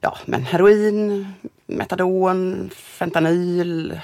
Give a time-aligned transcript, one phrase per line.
[0.00, 1.26] ja, men heroin,
[1.66, 4.00] metadon, fentanyl,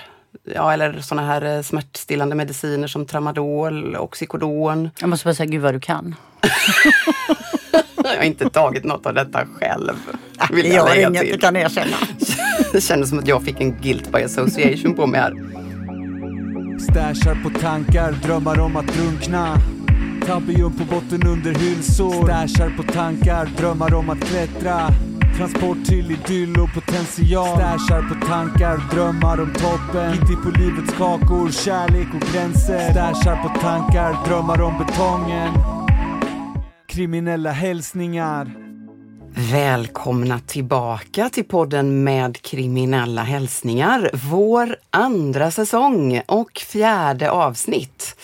[0.54, 4.91] ja, eller såna här eh, smärtstillande mediciner som tramadol, oxycodon.
[5.01, 6.15] Jag måste bara säga, gud vad du kan.
[7.97, 9.95] jag har inte tagit något av detta själv.
[10.51, 11.97] Vill det gör inget, det kan jag erkänna.
[12.73, 15.35] det kändes som att jag fick en guilt by association på mig här.
[16.79, 19.59] Stashar på tankar, drömmar om att drunkna
[20.27, 24.91] Tabium på botten under hylsor Stashar på tankar, drömmar om att klättra
[25.37, 27.56] Transport till idyll och potential.
[27.56, 30.12] Stashar på tankar, drömmar om toppen.
[30.12, 32.91] Inte på livets kakor, kärlek och gränser.
[32.91, 35.52] Stashar på tankar, drömmar om betongen.
[36.88, 38.56] Kriminella hälsningar.
[39.52, 44.11] Välkomna tillbaka till podden med kriminella hälsningar.
[44.30, 48.16] Vår andra säsong och fjärde avsnitt.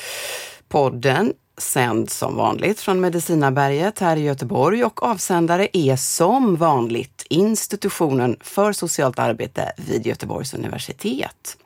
[0.68, 1.32] Podden
[1.62, 8.72] Sänd som vanligt från Medicinaberget här i Göteborg och avsändare är som vanligt institutionen för
[8.72, 11.56] socialt arbete vid Göteborgs universitet.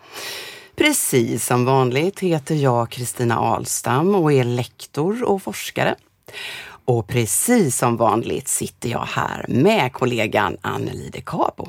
[0.76, 5.94] Precis som vanligt heter jag Kristina Alstam och är lektor och forskare.
[6.84, 11.68] Och precis som vanligt sitter jag här med kollegan Anneli de Cabo.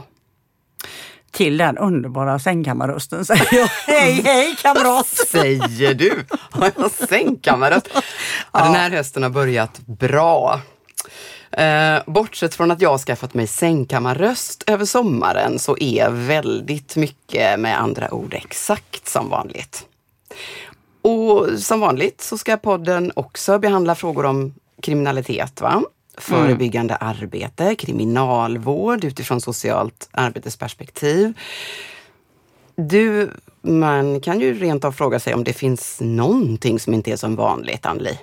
[1.38, 5.08] Till den underbara sängkammarrösten säger jag hej hej kamrat!
[5.08, 6.26] säger du?
[6.32, 7.90] Har jag sängkammarröst?
[8.52, 10.62] Ja, den här hösten har börjat bra.
[11.52, 17.60] Eh, bortsett från att jag har skaffat mig sängkammarröst över sommaren så är väldigt mycket
[17.60, 19.86] med andra ord exakt som vanligt.
[21.02, 25.62] Och som vanligt så ska podden också behandla frågor om kriminalitet.
[25.62, 25.84] Va?
[26.18, 27.08] Förebyggande mm.
[27.08, 31.34] arbete, kriminalvård utifrån socialt arbetesperspektiv.
[32.76, 37.16] Du, man kan ju rent av fråga sig om det finns någonting som inte är
[37.16, 38.20] som vanligt, Anneli.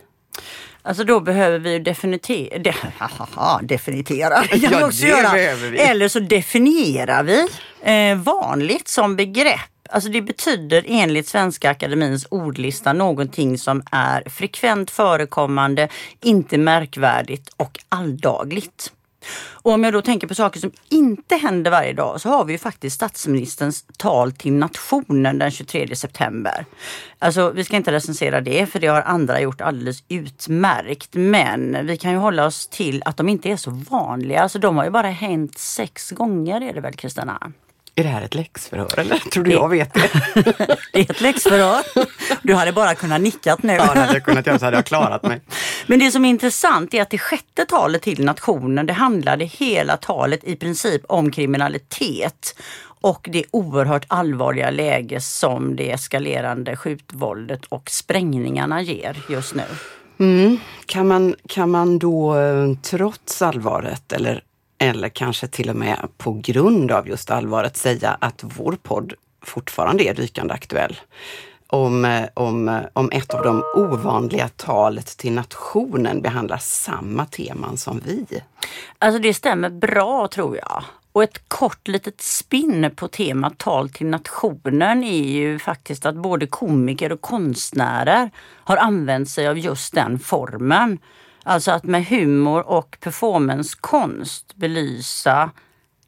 [0.82, 2.72] Alltså då behöver vi definitivera, de,
[3.62, 4.44] definiera.
[4.52, 5.38] Ja, det göra.
[5.90, 7.48] Eller så definierar vi
[7.82, 14.90] eh, vanligt som begrepp Alltså det betyder enligt Svenska Akademins ordlista någonting som är frekvent
[14.90, 15.88] förekommande,
[16.20, 18.92] inte märkvärdigt och alldagligt.
[19.52, 22.52] Och om jag då tänker på saker som inte händer varje dag så har vi
[22.52, 26.66] ju faktiskt statsministerns tal till nationen den 23 september.
[27.18, 31.08] Alltså vi ska inte recensera det för det har andra gjort alldeles utmärkt.
[31.12, 34.42] Men vi kan ju hålla oss till att de inte är så vanliga.
[34.42, 37.52] Alltså de har ju bara hänt sex gånger är det väl Kristina?
[37.96, 39.18] Är det här ett läxförhör eller?
[39.18, 40.10] Tror du jag vet det?
[40.34, 40.60] det
[40.92, 41.82] är ett läxförhör.
[42.42, 43.72] Du hade bara kunnat nickat nu.
[43.72, 45.40] Ja, det hade jag kunnat göra så hade jag klarat mig.
[45.86, 49.96] Men det som är intressant är att det sjätte talet till nationen, det handlade hela
[49.96, 52.56] talet i princip om kriminalitet
[53.00, 59.64] och det oerhört allvarliga läge som det eskalerande skjutvåldet och sprängningarna ger just nu.
[60.18, 60.58] Mm.
[60.86, 64.42] Kan, man, kan man då eh, trots allvaret eller
[64.84, 70.04] eller kanske till och med på grund av just allvaret säga att vår podd fortfarande
[70.04, 70.96] är rykande aktuell.
[71.66, 77.76] Om, eh, om, eh, om ett av de ovanliga talet till nationen behandlar samma teman
[77.76, 78.26] som vi.
[78.98, 80.84] Alltså det stämmer bra tror jag.
[81.12, 86.46] Och ett kort litet spinn på temat tal till nationen är ju faktiskt att både
[86.46, 90.98] komiker och konstnärer har använt sig av just den formen.
[91.44, 95.50] Alltså att med humor och performancekonst belysa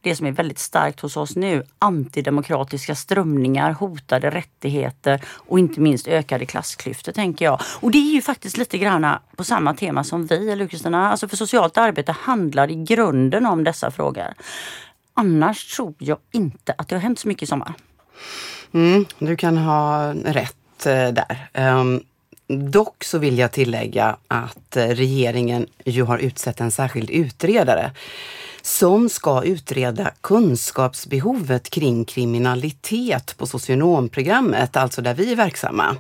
[0.00, 6.08] det som är väldigt starkt hos oss nu, antidemokratiska strömningar, hotade rättigheter och inte minst
[6.08, 7.60] ökade klassklyftor tänker jag.
[7.80, 11.10] Och det är ju faktiskt lite grann på samma tema som vi, eller Kristina?
[11.10, 14.34] Alltså för socialt arbete handlar i grunden om dessa frågor.
[15.14, 17.74] Annars tror jag inte att det har hänt så mycket i sommar.
[18.72, 21.48] Mm, du kan ha rätt eh, där.
[21.54, 22.02] Um,
[22.48, 27.92] Dock så vill jag tillägga att eh, regeringen ju har utsett en särskild utredare
[28.62, 35.96] som ska utreda kunskapsbehovet kring kriminalitet på socionomprogrammet, alltså där vi är verksamma.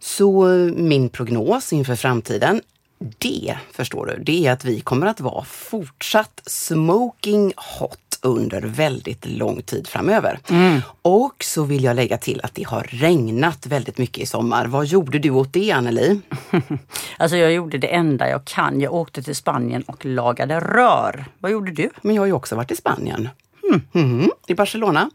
[0.00, 2.60] Så eh, min prognos inför framtiden,
[2.98, 9.26] det förstår du, det är att vi kommer att vara fortsatt smoking hot under väldigt
[9.26, 10.38] lång tid framöver.
[10.50, 10.80] Mm.
[11.02, 14.66] Och så vill jag lägga till att det har regnat väldigt mycket i sommar.
[14.66, 16.20] Vad gjorde du åt det Anneli?
[17.16, 18.80] alltså jag gjorde det enda jag kan.
[18.80, 21.24] Jag åkte till Spanien och lagade rör.
[21.38, 21.90] Vad gjorde du?
[22.02, 23.28] Men jag har ju också varit i Spanien.
[23.68, 23.82] Mm.
[23.92, 25.10] Mm, I Barcelona.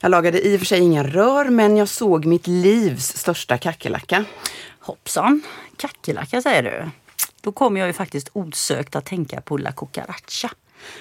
[0.00, 4.24] Jag lagade i och för sig inga rör men jag såg mitt livs största kackerlacka.
[4.80, 5.42] Hoppsan,
[5.76, 6.90] kackerlacka säger du.
[7.40, 10.50] Då kommer jag ju faktiskt osökt att tänka på La Cucaracha.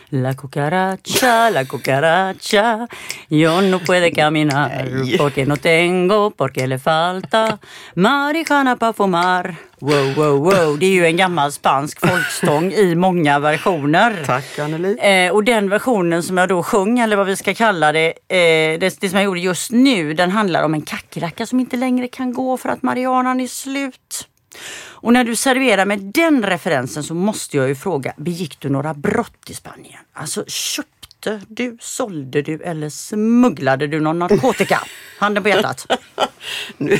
[0.09, 2.87] La cucaracha, la cucaracha
[3.29, 4.87] Yo no puede caminar
[5.17, 7.59] porque no tengo porque le falta
[7.95, 9.55] marijuana pa fumar.
[9.79, 10.77] Wow, wow, wow.
[10.77, 14.23] Det är ju en gammal spansk folkstång i många versioner.
[14.25, 14.97] Tack Anneli.
[14.99, 18.79] Eh, och den versionen som jag då sjöng, eller vad vi ska kalla det, eh,
[18.79, 22.07] det, det som jag gjorde just nu, den handlar om en kackerlacka som inte längre
[22.07, 24.27] kan gå för att marijuanan är slut.
[25.05, 28.93] Och när du serverar med den referensen så måste jag ju fråga, begick du några
[28.93, 29.99] brott i Spanien?
[30.13, 34.81] Alltså köpte du, sålde du eller smugglade du någon narkotika?
[35.19, 35.87] Handen på hjärtat.
[36.77, 36.97] Nu,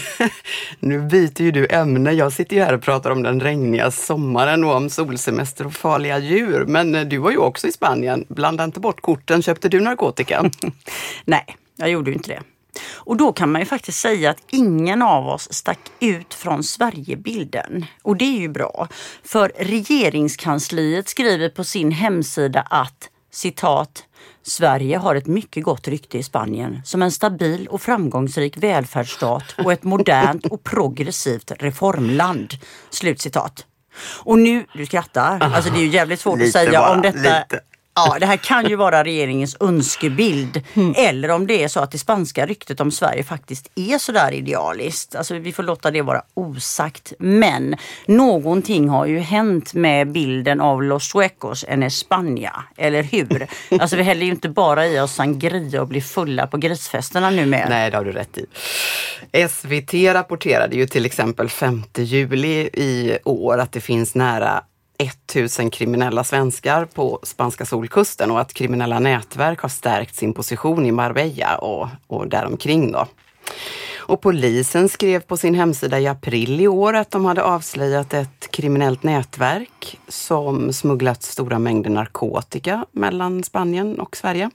[0.80, 2.12] nu byter ju du ämne.
[2.12, 6.20] Jag sitter ju här och pratar om den regniga sommaren och om solsemester och farliga
[6.20, 6.66] djur.
[6.66, 8.26] Men eh, du var ju också i Spanien.
[8.30, 9.42] Blanda inte bort korten.
[9.42, 10.52] Köpte du narkotika?
[11.26, 12.42] Nej, jag gjorde ju inte det.
[12.84, 17.86] Och då kan man ju faktiskt säga att ingen av oss stack ut från Sverigebilden.
[18.02, 18.88] Och det är ju bra.
[19.24, 24.04] För regeringskansliet skriver på sin hemsida att citat
[24.44, 29.74] Sverige har ett mycket gott rykte i Spanien som en stabil och framgångsrik välfärdsstat och
[29.74, 32.54] ett modernt och progressivt reformland.
[32.90, 33.66] Slutcitat.
[34.24, 37.18] Och nu, du skrattar, alltså det är ju jävligt svårt att säga bara, om detta
[37.18, 37.60] lite.
[37.98, 40.62] Ja, det här kan ju vara regeringens önskebild.
[40.96, 45.16] Eller om det är så att det spanska ryktet om Sverige faktiskt är sådär idealiskt.
[45.16, 47.14] Alltså vi får låta det vara osagt.
[47.20, 47.76] Men
[48.06, 53.48] någonting har ju hänt med bilden av Los Suecos en España, eller hur?
[53.80, 57.70] Alltså vi häller ju inte bara i oss sangria och blir fulla på grisfesterna numera.
[57.70, 58.46] Nej, det har du rätt i.
[59.48, 64.64] SVT rapporterade ju till exempel 5 juli i år att det finns nära
[64.98, 70.92] 1000 kriminella svenskar på spanska solkusten och att kriminella nätverk har stärkt sin position i
[70.92, 72.92] Marbella och, och däromkring.
[72.92, 73.08] Då.
[74.08, 78.52] Och polisen skrev på sin hemsida i april i år att de hade avslöjat ett
[78.52, 84.50] kriminellt nätverk som smugglat stora mängder narkotika mellan Spanien och Sverige.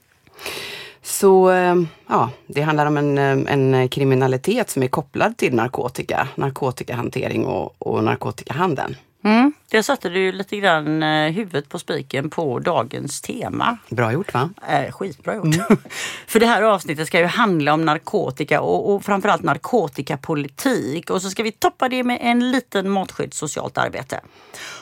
[1.03, 1.75] Så eh,
[2.07, 7.75] ja, det handlar om en, eh, en kriminalitet som är kopplad till narkotika, narkotikahantering och,
[7.79, 8.95] och narkotikahandeln.
[9.23, 13.77] Mm, det satte du lite grann eh, huvudet på spiken på dagens tema.
[13.89, 14.49] Bra gjort va?
[14.69, 15.55] Eh, skitbra gjort.
[16.27, 21.09] För det här avsnittet ska ju handla om narkotika och, och framförallt narkotikapolitik.
[21.09, 24.19] Och så ska vi toppa det med en liten måttskydds socialt arbete.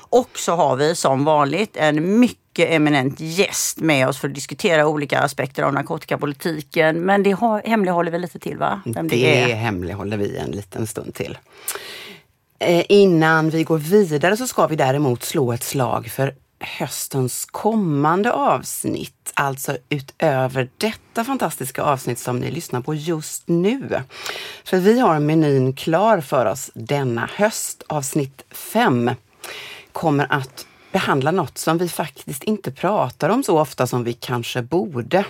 [0.09, 4.87] Och så har vi som vanligt en mycket eminent gäst med oss för att diskutera
[4.87, 7.01] olika aspekter av narkotikapolitiken.
[7.01, 8.81] Men det hemlighåller vi lite till va?
[8.85, 11.37] Vem Det hemlighåller vi en liten stund till.
[12.59, 18.31] Eh, innan vi går vidare så ska vi däremot slå ett slag för höstens kommande
[18.31, 24.01] avsnitt, alltså utöver detta fantastiska avsnitt som ni lyssnar på just nu.
[24.63, 27.83] För vi har menyn klar för oss denna höst.
[27.87, 29.11] Avsnitt 5
[29.91, 34.61] kommer att behandla något som vi faktiskt inte pratar om så ofta som vi kanske
[34.61, 35.25] borde.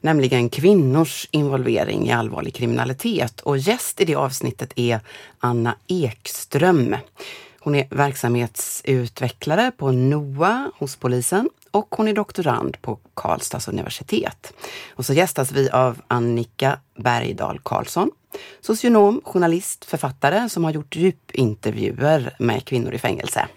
[0.00, 3.40] Nämligen kvinnors involvering i allvarlig kriminalitet.
[3.40, 5.00] Och gäst i det avsnittet är
[5.38, 6.96] Anna Ekström.
[7.60, 14.52] Hon är verksamhetsutvecklare på NOA hos polisen och hon är doktorand på Karlstads universitet.
[14.94, 18.10] Och så gästas vi av Annika Bergdahl Karlsson,
[18.60, 23.48] socionom, journalist, författare som har gjort djupintervjuer med kvinnor i fängelse.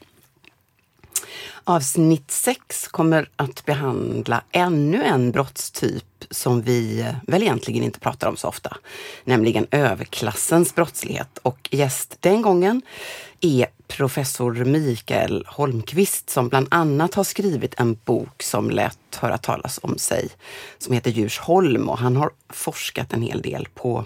[1.63, 8.37] Avsnitt 6 kommer att behandla ännu en brottstyp som vi väl egentligen inte pratar om
[8.37, 8.77] så ofta,
[9.23, 11.37] nämligen överklassens brottslighet.
[11.41, 12.81] Och gäst den gången
[13.41, 19.79] är professor Mikael Holmqvist som bland annat har skrivit en bok som lät höra talas
[19.83, 20.29] om sig,
[20.77, 24.05] som heter Djursholm och han har forskat en hel del på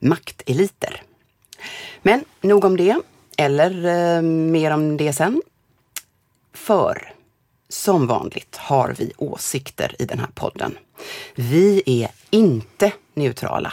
[0.00, 1.02] makteliter.
[2.02, 2.96] Men nog om det,
[3.36, 5.42] eller eh, mer om det sen.
[6.68, 7.12] För
[7.68, 10.78] som vanligt har vi åsikter i den här podden.
[11.34, 13.72] Vi är inte neutrala.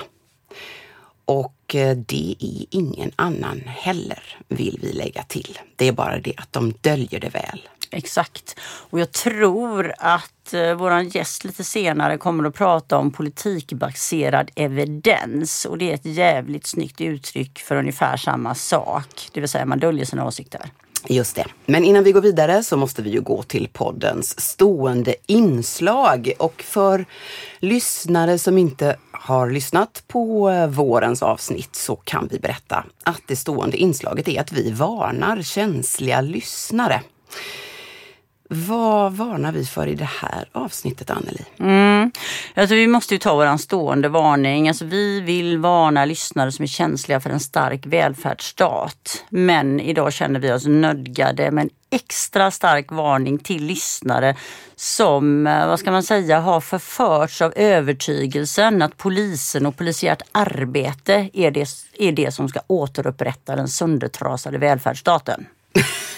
[1.25, 5.59] Och eh, det är ingen annan heller, vill vi lägga till.
[5.75, 7.69] Det är bara det att de döljer det väl.
[7.91, 8.59] Exakt.
[8.61, 15.65] Och jag tror att eh, våran gäst lite senare kommer att prata om politikbaserad evidens.
[15.65, 19.29] Och det är ett jävligt snyggt uttryck för ungefär samma sak.
[19.33, 20.71] Det vill säga man döljer sina åsikter.
[21.09, 21.45] Just det.
[21.65, 26.31] Men innan vi går vidare så måste vi ju gå till poddens stående inslag.
[26.39, 27.05] Och för
[27.59, 33.77] lyssnare som inte har lyssnat på vårens avsnitt så kan vi berätta att det stående
[33.77, 37.01] inslaget är att vi varnar känsliga lyssnare.
[38.49, 41.45] Vad varnar vi för i det här avsnittet, Anneli?
[41.59, 42.11] Mm.
[42.53, 44.67] Alltså, vi måste ju ta våran stående varning.
[44.67, 49.23] Alltså, vi vill varna lyssnare som är känsliga för en stark välfärdsstat.
[49.29, 54.35] Men idag känner vi oss nödgade med en extra stark varning till lyssnare
[54.75, 61.29] som, eh, vad ska man säga, har förförts av övertygelsen att polisen och polisiärt arbete
[61.33, 61.67] är det,
[61.99, 65.45] är det som ska återupprätta den söndertrasade välfärdsstaten.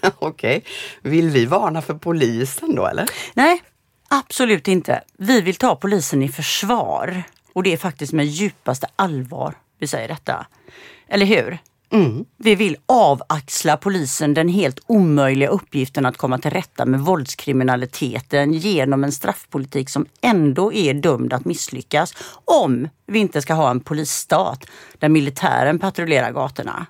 [0.18, 0.64] Okej.
[1.02, 3.06] Vill vi varna för polisen då eller?
[3.34, 3.62] Nej,
[4.08, 5.02] absolut inte.
[5.18, 7.22] Vi vill ta polisen i försvar.
[7.52, 10.46] Och det är faktiskt med djupaste allvar vi säger detta.
[11.08, 11.58] Eller hur?
[11.92, 12.24] Mm.
[12.36, 19.04] Vi vill avaxla polisen den helt omöjliga uppgiften att komma till rätta med våldskriminaliteten genom
[19.04, 24.66] en straffpolitik som ändå är dömd att misslyckas om vi inte ska ha en polisstat
[24.98, 26.86] där militären patrullerar gatorna.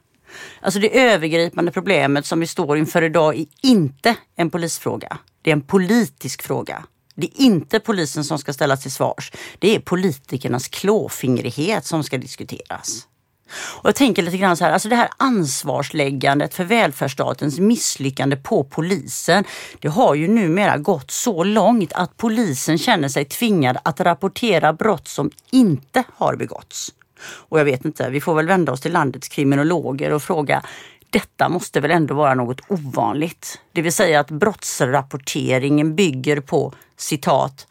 [0.61, 5.19] Alltså det övergripande problemet som vi står inför idag är inte en polisfråga.
[5.43, 6.85] Det är en politisk fråga.
[7.15, 9.33] Det är inte polisen som ska ställas till svars.
[9.59, 13.07] Det är politikernas klåfingrighet som ska diskuteras.
[13.51, 18.65] Och jag tänker lite grann så här, alltså det här ansvarsläggandet för välfärdsstatens misslyckande på
[18.65, 19.45] polisen.
[19.81, 25.09] Det har ju numera gått så långt att polisen känner sig tvingad att rapportera brott
[25.09, 26.93] som inte har begåtts.
[27.21, 30.63] Och jag vet inte, vi får väl vända oss till landets kriminologer och fråga
[31.11, 33.61] detta måste väl ändå vara något ovanligt.
[33.73, 37.67] Det vill säga att brottsrapporteringen bygger på citat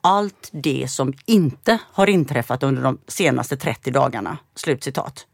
[0.00, 4.38] allt det som inte har inträffat under de senaste 30 dagarna.
[4.54, 5.26] Slutcitat.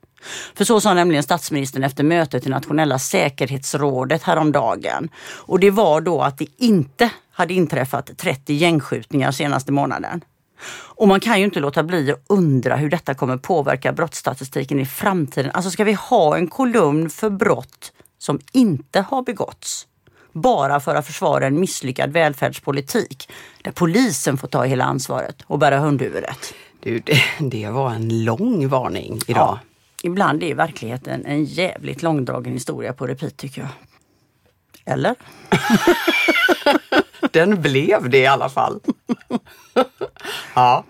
[0.54, 5.08] För så sa nämligen statsministern efter mötet i nationella säkerhetsrådet häromdagen.
[5.36, 10.24] Och det var då att det inte hade inträffat 30 gängskjutningar senaste månaden.
[10.70, 14.86] Och man kan ju inte låta bli att undra hur detta kommer påverka brottsstatistiken i
[14.86, 15.50] framtiden.
[15.54, 19.86] Alltså ska vi ha en kolumn för brott som inte har begåtts?
[20.32, 25.78] Bara för att försvara en misslyckad välfärdspolitik där polisen får ta hela ansvaret och bära
[25.78, 26.54] hundhuvudet.
[26.80, 29.58] Du, det, det var en lång varning idag.
[29.60, 29.60] Ja,
[30.02, 33.70] ibland är verkligheten en jävligt långdragen historia på repeat tycker jag.
[34.84, 35.14] Eller?
[37.32, 38.80] Den blev det i alla fall.
[40.54, 40.84] ja.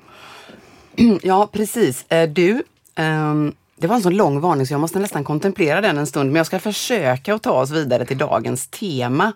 [1.22, 2.04] ja, precis.
[2.08, 2.62] Eh, Du,
[2.94, 6.30] ehm, det var en så lång varning så jag måste nästan kontemplera den en stund.
[6.30, 9.32] Men jag ska försöka att ta oss vidare till dagens tema.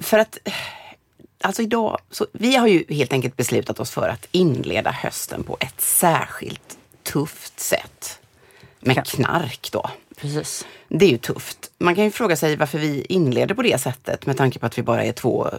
[0.00, 0.38] För att
[1.40, 5.56] Alltså idag, så vi har ju helt enkelt beslutat oss för att inleda hösten på
[5.60, 8.18] ett särskilt tufft sätt.
[8.80, 9.90] Med knark då.
[10.20, 10.66] Precis.
[10.88, 11.70] Det är ju tufft.
[11.78, 14.78] Man kan ju fråga sig varför vi inleder på det sättet med tanke på att
[14.78, 15.50] vi bara är två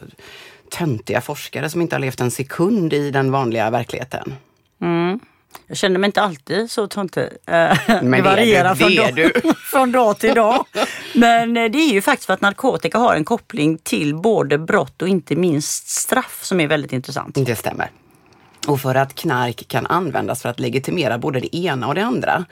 [0.72, 4.34] töntiga forskare som inte har levt en sekund i den vanliga verkligheten.
[5.68, 7.24] Jag känner mig inte alltid så töntig.
[7.24, 10.66] Eh, det Det varierar det är från, dag, från dag till dag.
[11.16, 15.02] Men eh, det är ju faktiskt för att narkotika har en koppling till både brott
[15.02, 17.36] och inte minst straff som är väldigt intressant.
[17.36, 17.92] Det stämmer.
[18.68, 22.46] Och för att knark kan användas för att legitimera både det ena och det andra.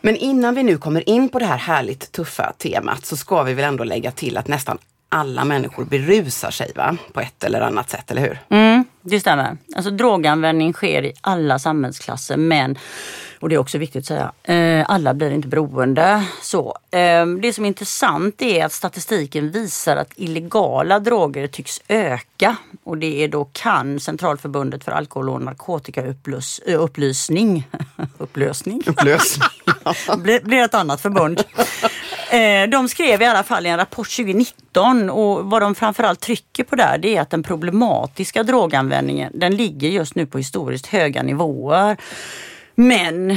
[0.00, 3.54] Men innan vi nu kommer in på det här härligt tuffa temat så ska vi
[3.54, 6.96] väl ändå lägga till att nästan alla människor berusar sig va?
[7.12, 8.38] på ett eller annat sätt, eller hur?
[8.48, 9.56] Mm, det stämmer.
[9.76, 12.78] Alltså droganvändning sker i alla samhällsklasser men,
[13.40, 16.24] och det är också viktigt att säga, eh, alla blir inte beroende.
[16.42, 22.56] Så, eh, det som är intressant är att statistiken visar att illegala droger tycks öka.
[22.84, 27.68] Och det är då kan Centralförbundet för alkohol och narkotikaupplysning,
[28.18, 29.48] upplösning, Upplösning.
[30.42, 31.44] blir ett annat förbund.
[32.30, 36.64] Eh, De skrev i alla fall i en rapport 2019 och vad de framförallt trycker
[36.64, 41.22] på där det är att den problematiska droganvändningen den ligger just nu på historiskt höga
[41.22, 41.96] nivåer.
[42.78, 43.30] Men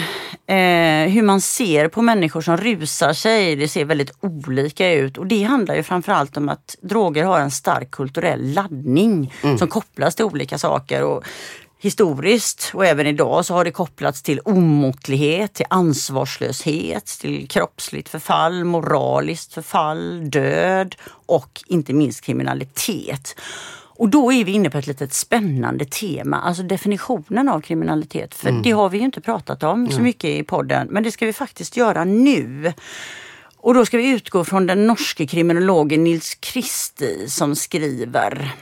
[0.47, 5.17] eh, hur man ser på människor som rusar sig, det ser väldigt olika ut.
[5.17, 10.15] Och det handlar ju framförallt om att droger har en stark kulturell laddning som kopplas
[10.15, 11.03] till olika saker.
[11.03, 11.23] Och
[11.81, 18.63] historiskt och även idag så har det kopplats till omåttlighet, till ansvarslöshet, till kroppsligt förfall,
[18.63, 20.95] moraliskt förfall, död
[21.25, 23.35] och inte minst kriminalitet.
[23.99, 28.35] Och då är vi inne på ett litet spännande tema, alltså definitionen av kriminalitet.
[28.35, 31.25] För det har vi ju inte pratat om så mycket i podden, men det ska
[31.25, 32.73] vi faktiskt göra nu.
[33.57, 38.55] Och då ska vi utgå från den norske kriminologen Nils Kristi som skriver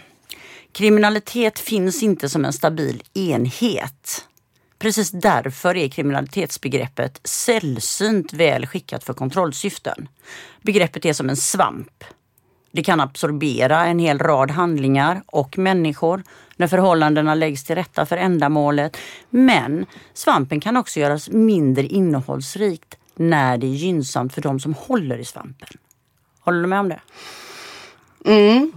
[0.78, 4.28] Kriminalitet finns inte som en stabil enhet.
[4.80, 10.08] Precis därför är kriminalitetsbegreppet sällsynt väl skickat för kontrollsyften.
[10.62, 12.04] Begreppet är som en svamp.
[12.72, 16.24] Det kan absorbera en hel rad handlingar och människor
[16.56, 18.98] när förhållandena läggs till rätta för ändamålet.
[19.30, 25.18] Men svampen kan också göras mindre innehållsrikt när det är gynnsamt för de som håller
[25.18, 25.70] i svampen.
[26.40, 27.00] Håller du med om det?
[28.26, 28.72] Mm.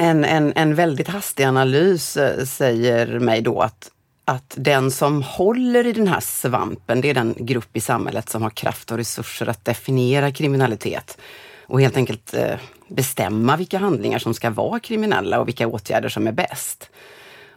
[0.00, 3.90] En, en, en väldigt hastig analys eh, säger mig då att,
[4.24, 8.42] att den som håller i den här svampen, det är den grupp i samhället som
[8.42, 11.18] har kraft och resurser att definiera kriminalitet.
[11.66, 12.56] och helt enkelt eh,
[12.88, 16.90] bestämma vilka handlingar som ska vara kriminella och vilka åtgärder som är bäst.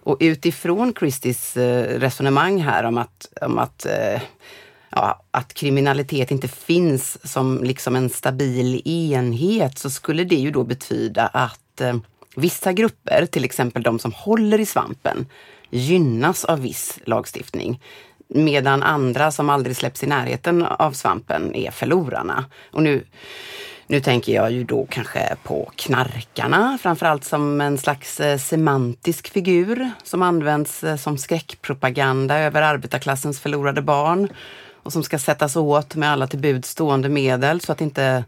[0.03, 3.85] Och utifrån Christies eh, resonemang här om att, om att
[4.95, 10.63] ja, att kriminalitet inte finns som liksom en stabil enhet så skulle det ju då
[10.63, 11.95] betyda att eh,
[12.35, 15.25] vissa grupper, till exempel de som håller i svampen,
[15.69, 17.81] gynnas av viss lagstiftning.
[18.27, 22.45] Medan andra som aldrig släpps i närheten av svampen är förlorarna.
[22.71, 23.05] Och nu,
[23.87, 29.91] nu tänker jag ju då kanske på knarkarna, framförallt som en slags eh, semantisk figur
[30.03, 34.29] som används eh, som skräckpropaganda över arbetarklassens förlorade barn
[34.83, 38.23] och som ska sättas åt med alla till stående medel så att inte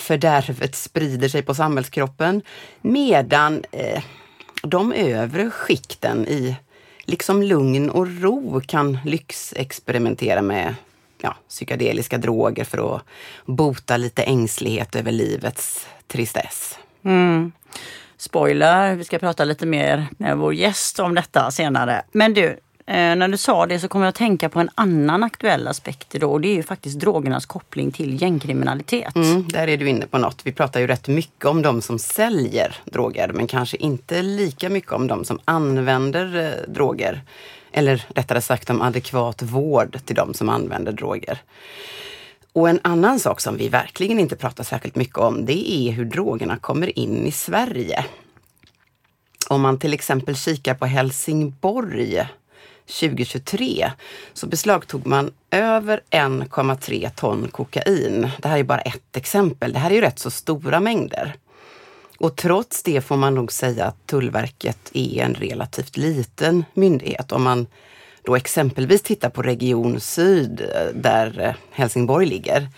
[0.00, 2.42] fördärvet sprider sig på samhällskroppen.
[2.80, 4.02] Medan eh,
[4.62, 6.56] de övre skikten i
[7.04, 10.74] liksom lugn och ro kan lyxexperimentera med
[11.22, 13.02] ja, psykedeliska droger för att
[13.44, 16.78] bota lite ängslighet över livets tristess.
[17.04, 17.52] Mm.
[18.16, 22.02] Spoiler, vi ska prata lite mer med vår gäst om detta senare.
[22.12, 22.58] Men du,
[22.90, 26.12] Eh, när du sa det så kommer jag att tänka på en annan aktuell aspekt
[26.12, 29.16] då och det är ju faktiskt drogernas koppling till gängkriminalitet.
[29.16, 30.40] Mm, där är du inne på något.
[30.44, 34.92] Vi pratar ju rätt mycket om de som säljer droger men kanske inte lika mycket
[34.92, 37.22] om de som använder eh, droger.
[37.72, 41.38] Eller rättare sagt om adekvat vård till de som använder droger.
[42.52, 46.04] Och en annan sak som vi verkligen inte pratar särskilt mycket om det är hur
[46.04, 48.04] drogerna kommer in i Sverige.
[49.48, 52.26] Om man till exempel kikar på Helsingborg
[52.90, 53.92] 2023
[54.32, 58.30] så beslagtog man över 1,3 ton kokain.
[58.38, 59.72] Det här är bara ett exempel.
[59.72, 61.34] Det här är ju rätt så stora mängder.
[62.18, 67.32] Och trots det får man nog säga att Tullverket är en relativt liten myndighet.
[67.32, 67.66] Om man
[68.22, 72.68] då exempelvis tittar på Region Syd eh, där eh, Helsingborg ligger.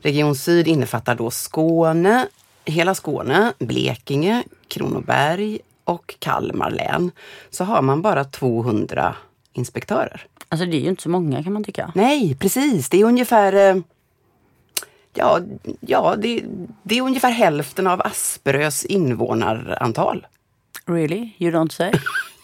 [0.00, 2.26] Region Syd innefattar då Skåne,
[2.64, 7.10] hela Skåne, Blekinge, Kronoberg och Kalmar län.
[7.50, 9.16] Så har man bara 200
[9.58, 10.26] inspektörer.
[10.48, 11.92] Alltså det är ju inte så många kan man tycka.
[11.94, 12.88] Nej, precis.
[12.88, 13.82] Det är ungefär eh,
[15.14, 15.40] Ja,
[15.80, 16.44] ja det,
[16.82, 20.26] det är ungefär hälften av Asperös invånarantal.
[20.86, 21.30] Really?
[21.38, 21.92] You don't say?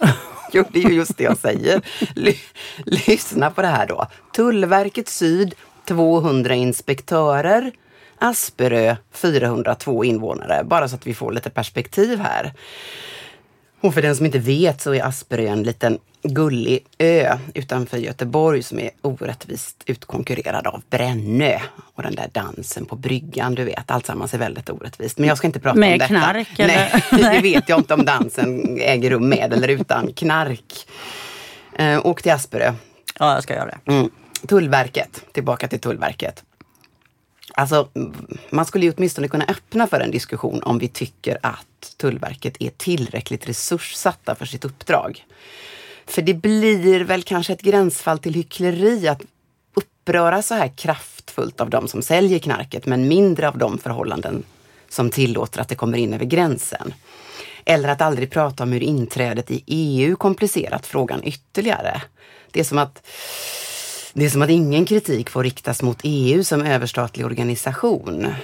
[0.53, 1.83] jo, det är ju just det jag säger.
[2.85, 4.07] lyssna på det här då.
[4.33, 7.73] Tullverket Syd 200 inspektörer.
[8.19, 10.65] Asperö 402 invånare.
[10.65, 12.53] Bara så att vi får lite perspektiv här.
[13.81, 18.63] Och för den som inte vet så är Asperö en liten gullig ö utanför Göteborg
[18.63, 21.59] som är orättvist utkonkurrerad av Brännö.
[21.95, 25.19] Och den där dansen på bryggan, du vet, alltsammans är väldigt orättvist.
[25.19, 26.13] Men jag ska inte prata med om detta.
[26.13, 26.59] Med knark?
[26.59, 27.05] Eller?
[27.23, 30.87] Nej, det vet jag inte om dansen äger rum med eller utan knark.
[31.79, 32.73] Eh, åk till Asperö.
[33.19, 33.93] Ja, jag ska göra det.
[33.93, 34.11] Mm.
[34.49, 36.45] Tullverket, tillbaka till Tullverket.
[37.55, 37.89] Alltså,
[38.51, 42.71] man skulle ju åtminstone kunna öppna för en diskussion om vi tycker att Tullverket är
[42.71, 45.25] tillräckligt resurssatta för sitt uppdrag.
[46.07, 49.23] För det blir väl kanske ett gränsfall till hyckleri att
[49.75, 54.43] uppröra så här kraftfullt av de som säljer knarket men mindre av de förhållanden
[54.89, 56.95] som tillåter att det kommer in över gränsen.
[57.65, 62.03] Eller att aldrig prata om hur inträdet i EU komplicerat frågan ytterligare.
[62.51, 63.07] Det är som att
[64.13, 68.35] det är som att ingen kritik får riktas mot EU som överstatlig organisation.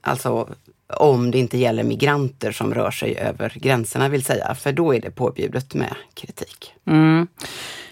[0.00, 0.48] Alltså
[0.96, 5.00] om det inte gäller migranter som rör sig över gränserna vill säga, för då är
[5.00, 6.74] det påbjudet med kritik.
[6.86, 7.26] Mm.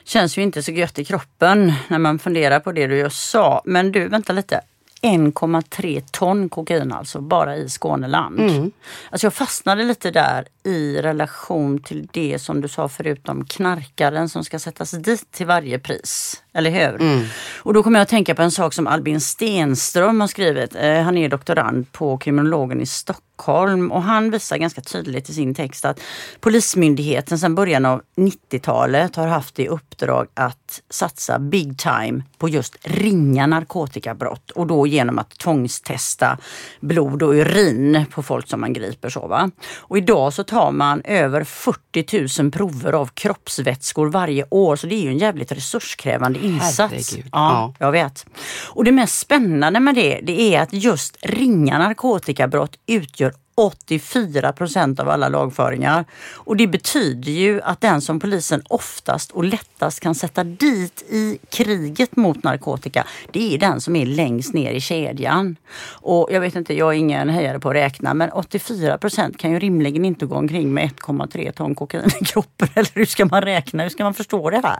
[0.04, 3.62] Känns ju inte så gött i kroppen när man funderar på det du just sa.
[3.64, 4.60] Men du, vänta lite.
[5.02, 8.40] 1,3 ton kokain alltså, bara i Skåneland.
[8.40, 8.70] Mm.
[9.10, 14.28] Alltså jag fastnade lite där i relation till det som du sa förut om knarkaren
[14.28, 16.42] som ska sättas dit till varje pris.
[16.56, 17.00] Eller hur?
[17.00, 17.24] Mm.
[17.58, 20.74] Och då kommer jag att tänka på en sak som Albin Stenström har skrivit.
[20.74, 25.54] Eh, han är doktorand på kriminologen i Stockholm och han visar ganska tydligt i sin
[25.54, 26.00] text att
[26.40, 32.76] Polismyndigheten sedan början av 90-talet har haft i uppdrag att satsa big time på just
[32.82, 36.38] ringa narkotikabrott och då genom att tvångstesta
[36.80, 39.08] blod och urin på folk som man griper.
[39.08, 39.50] Så, va?
[39.76, 44.94] Och idag så tar man över 40 000 prover av kroppsvätskor varje år så det
[44.94, 47.10] är ju en jävligt resurskrävande insats.
[47.10, 47.28] Herregud.
[47.32, 48.26] Ja, jag vet.
[48.68, 55.00] Och det mest spännande med det, det är att just ringa narkotikabrott utgör 84 procent
[55.00, 56.04] av alla lagföringar.
[56.34, 61.38] Och det betyder ju att den som polisen oftast och lättast kan sätta dit i
[61.50, 65.56] kriget mot narkotika, det är den som är längst ner i kedjan.
[65.88, 69.52] Och jag vet inte, jag är ingen hejare på att räkna, men 84 procent kan
[69.52, 72.68] ju rimligen inte gå omkring med 1,3 ton kokain i kroppen.
[72.74, 73.82] Eller hur ska man räkna?
[73.82, 74.78] Hur ska man förstå det här?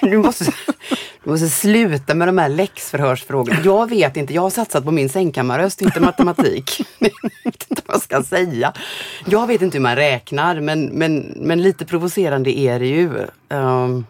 [0.00, 0.44] du måste,
[1.24, 3.58] du måste sluta med de här läxförhörsfrågorna.
[3.64, 6.80] Jag vet inte, jag har satsat på min sängkammarröst, inte matematik.
[7.54, 8.72] jag vet inte vad jag ska säga.
[9.26, 13.26] Jag vet inte hur man räknar, men, men, men lite provocerande är det ju.
[13.48, 14.06] Um,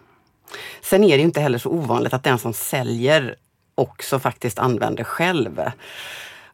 [0.83, 3.35] sen är det ju inte heller så ovanligt att den som säljer
[3.74, 5.61] också faktiskt använder själv.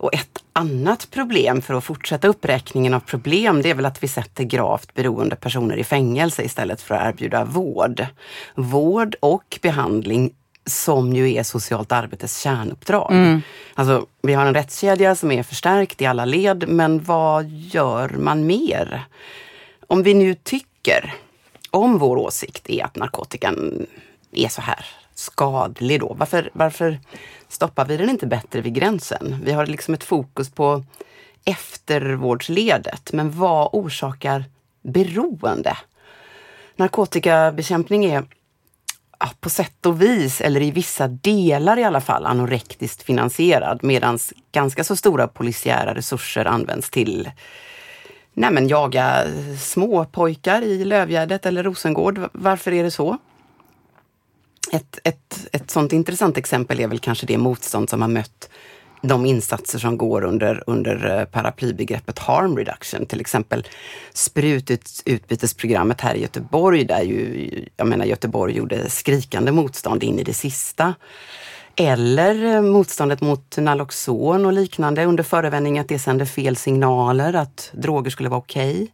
[0.00, 4.08] Och ett annat problem för att fortsätta uppräkningen av problem, det är väl att vi
[4.08, 8.06] sätter gravt beroende personer i fängelse istället för att erbjuda vård.
[8.54, 10.32] Vård och behandling
[10.66, 13.12] som ju är socialt arbetes kärnuppdrag.
[13.12, 13.42] Mm.
[13.74, 18.46] Alltså, vi har en rättskedja som är förstärkt i alla led, men vad gör man
[18.46, 19.04] mer?
[19.86, 21.14] Om vi nu tycker,
[21.70, 23.86] om vår åsikt är att narkotikan
[24.32, 26.98] är så här skadlig då, varför, varför
[27.48, 29.36] stoppar vi den inte bättre vid gränsen?
[29.44, 30.84] Vi har liksom ett fokus på
[31.44, 34.44] eftervårdsledet, men vad orsakar
[34.82, 35.76] beroende?
[36.76, 38.24] Narkotikabekämpning är
[39.40, 44.18] på sätt och vis, eller i vissa delar i alla fall, anorektiskt finansierad medan
[44.52, 47.30] ganska så stora polisiära resurser används till
[48.34, 49.26] nej men, jaga
[49.58, 52.20] små pojkar i Lövgärdet eller Rosengård.
[52.32, 53.18] Varför är det så?
[54.72, 58.50] Ett, ett, ett sånt intressant exempel är väl kanske det motstånd som har mött
[59.02, 63.06] de insatser som går under, under eh, paraplybegreppet harm reduction.
[63.06, 63.66] Till exempel
[64.12, 70.34] sprututbytesprogrammet här i Göteborg där ju, jag menar Göteborg gjorde skrikande motstånd in i det
[70.34, 70.94] sista.
[71.76, 77.70] Eller eh, motståndet mot Naloxon och liknande under förevändning att det sände fel signaler, att
[77.72, 78.72] droger skulle vara okej.
[78.72, 78.88] Okay.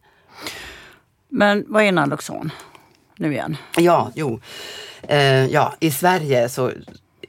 [1.29, 2.51] Men vad är Naloxon?
[3.17, 3.57] Nu igen.
[3.77, 4.39] Ja, jo.
[5.01, 6.71] Eh, ja, i Sverige så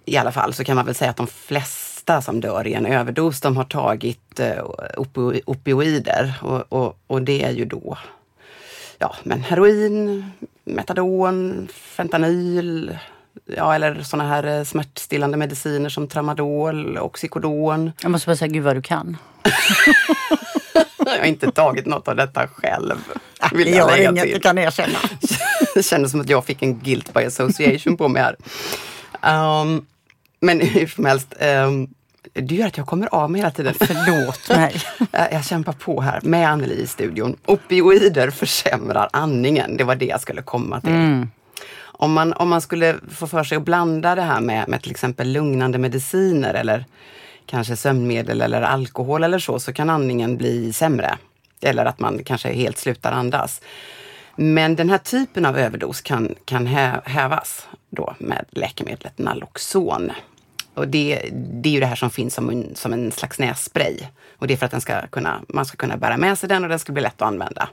[0.05, 2.75] i alla fall så kan man väl säga att de flesta flesta som dör i
[2.75, 4.65] en överdos, de har tagit eh,
[5.47, 7.99] opioider och, och, och det är ju då
[8.99, 10.25] ja, men heroin,
[10.65, 12.99] metadon, fentanyl,
[13.57, 17.93] ja, eller såna här eh, smärtstillande mediciner som tramadol, oxycodon.
[18.03, 19.17] Jag måste bara säga, gud vad du kan.
[20.99, 22.97] jag har inte tagit något av detta själv.
[23.53, 24.99] Vill jag har inget, det kan erkänna.
[25.75, 28.37] det kändes som att jag fick en guilt by association på mig här.
[29.63, 29.87] Um,
[30.41, 31.89] men hur som helst, um,
[32.41, 33.75] du gör att jag kommer av mig hela tiden.
[33.81, 34.83] Förlåt mig.
[35.33, 37.37] jag kämpar på här med Anneli i studion.
[37.47, 39.77] Opioider försämrar andningen.
[39.77, 40.91] Det var det jag skulle komma till.
[40.91, 41.31] Mm.
[41.81, 44.91] Om, man, om man skulle få för sig att blanda det här med, med till
[44.91, 46.85] exempel lugnande mediciner eller
[47.47, 51.19] kanske sömnmedel eller alkohol eller så, så kan andningen bli sämre.
[51.61, 53.61] Eller att man kanske helt slutar andas.
[54.37, 56.67] Men den här typen av överdos kan, kan
[57.05, 60.13] hävas då med läkemedlet Naloxon.
[60.79, 63.99] Och det, det är ju det här som finns som en, som en slags nässpray.
[64.39, 66.63] Och det är för att den ska kunna, man ska kunna bära med sig den
[66.63, 67.69] och den ska bli lätt att använda.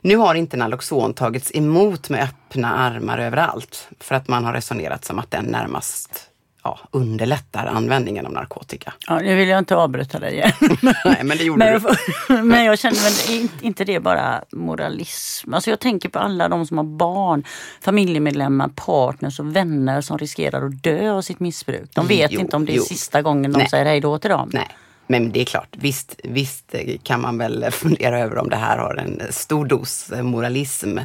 [0.00, 5.04] Nu har inte Naloxon tagits emot med öppna armar överallt för att man har resonerat
[5.04, 6.31] som att den närmast
[6.62, 8.92] ja, underlättar användningen av narkotika.
[9.06, 10.52] Ja, nu vill jag inte avbryta dig igen.
[11.04, 11.82] Nej, men det gjorde men,
[12.28, 12.42] du.
[12.42, 15.54] men jag känner väl inte det bara moralism.
[15.54, 17.44] Alltså jag tänker på alla de som har barn,
[17.80, 21.90] familjemedlemmar, partners och vänner som riskerar att dö av sitt missbruk.
[21.94, 22.82] De vet jo, inte om det är jo.
[22.82, 23.68] sista gången de Nej.
[23.68, 24.50] säger hej då till dem.
[24.52, 24.68] Nej.
[25.12, 28.94] Men det är klart, visst, visst kan man väl fundera över om det här har
[28.94, 30.98] en stor dos moralism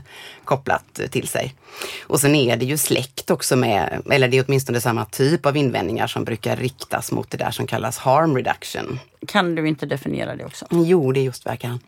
[0.45, 1.55] kopplat till sig.
[2.01, 5.57] Och sen är det ju släkt också med, eller det är åtminstone samma typ av
[5.57, 8.99] invändningar som brukar riktas mot det där som kallas harm reduction.
[9.27, 10.67] Kan du inte definiera det också?
[10.71, 11.79] Jo, det är just vad jag kan.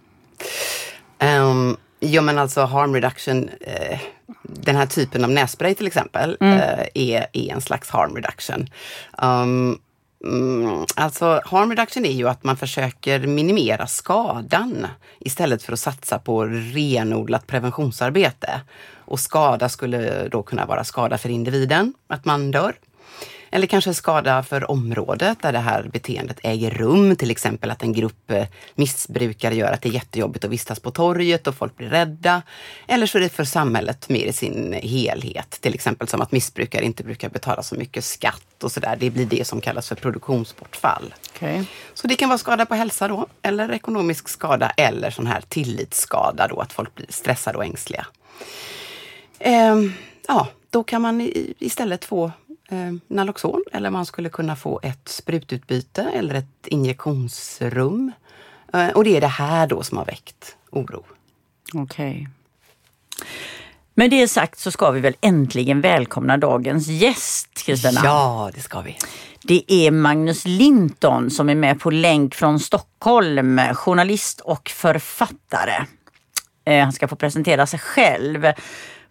[1.20, 4.00] Um, ja men alltså harm reduction, eh,
[4.44, 6.58] den här typen av nässpray till exempel, mm.
[6.58, 8.70] eh, är, är en slags harm reduction.
[9.22, 9.80] Um,
[10.26, 14.88] Mm, alltså harm reduction är ju att man försöker minimera skadan
[15.20, 18.62] istället för att satsa på renodlat preventionsarbete.
[18.96, 22.76] Och skada skulle då kunna vara skada för individen, att man dör.
[23.52, 27.16] Eller kanske skada för området där det här beteendet äger rum.
[27.16, 30.92] Till exempel att en grupp eh, missbrukare gör att det är jättejobbigt att vistas på
[30.92, 32.42] torget och folk blir rädda.
[32.88, 35.58] Eller så är det för samhället mer i sin helhet.
[35.62, 38.98] Till exempel som att missbrukare inte brukar betala så mycket skatt och sådär.
[39.00, 41.14] Det blir det som kallas för produktionsbortfall.
[41.36, 41.64] Okay.
[41.94, 46.48] Så det kan vara skada på hälsa då, eller ekonomisk skada eller sån här tillitsskada
[46.48, 48.06] då, att folk blir stressade och ängsliga.
[49.40, 49.94] Ehm,
[50.28, 52.32] ja, då kan man istället få
[52.70, 58.12] eh, Naloxon eller man skulle kunna få ett sprututbyte eller ett injektionsrum.
[58.74, 61.04] Eh, och det är det här då som har väckt oro.
[61.74, 62.12] Okej.
[62.12, 62.28] Okay.
[63.94, 68.02] Med det sagt så ska vi väl äntligen välkomna dagens gäst, Kristina?
[68.04, 68.98] Ja, det ska vi.
[69.44, 75.86] Det är Magnus Linton som är med på länk från Stockholm, journalist och författare.
[76.66, 78.46] Eh, han ska få presentera sig själv.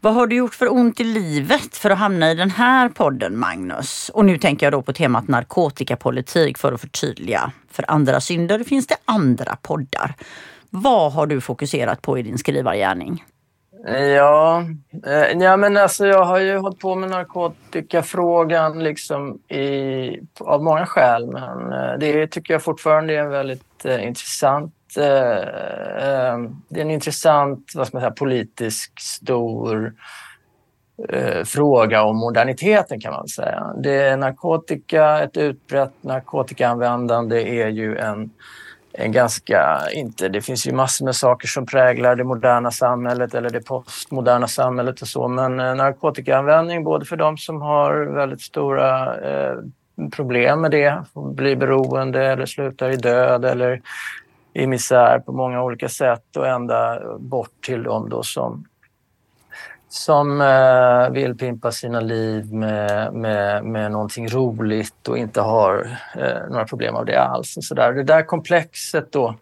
[0.01, 3.39] Vad har du gjort för ont i livet för att hamna i den här podden,
[3.39, 4.11] Magnus?
[4.15, 7.53] Och nu tänker jag då på temat narkotikapolitik för att förtydliga.
[7.71, 10.15] För andra synder finns det andra poddar.
[10.71, 13.25] Vad har du fokuserat på i din skrivargärning?
[14.17, 14.65] Ja,
[15.07, 20.87] eh, ja men alltså jag har ju hållit på med narkotikafrågan liksom i, av många
[20.87, 21.27] skäl.
[21.27, 25.39] Men eh, det tycker jag fortfarande är en väldigt eh, intressant Eh,
[26.07, 29.95] eh, det är en intressant vad ska man säga, politisk stor
[31.09, 33.73] eh, fråga om moderniteten kan man säga.
[33.83, 38.31] Det är narkotika, ett utbrett narkotikaanvändande är ju en
[39.01, 43.51] en ganska, inte, det finns ju massor med saker som präglar det moderna samhället eller
[43.51, 49.17] det postmoderna samhället och så, men eh, narkotikaanvändning både för de som har väldigt stora
[49.21, 49.57] eh,
[50.13, 53.81] problem med det, blir beroende eller slutar i död eller
[54.53, 58.65] i misär på många olika sätt och ända bort till dem då som
[59.89, 66.51] som eh, vill pimpa sina liv med, med, med någonting roligt och inte har eh,
[66.51, 67.57] några problem av det alls.
[67.57, 67.93] Och så där.
[67.93, 69.35] Det där komplexet då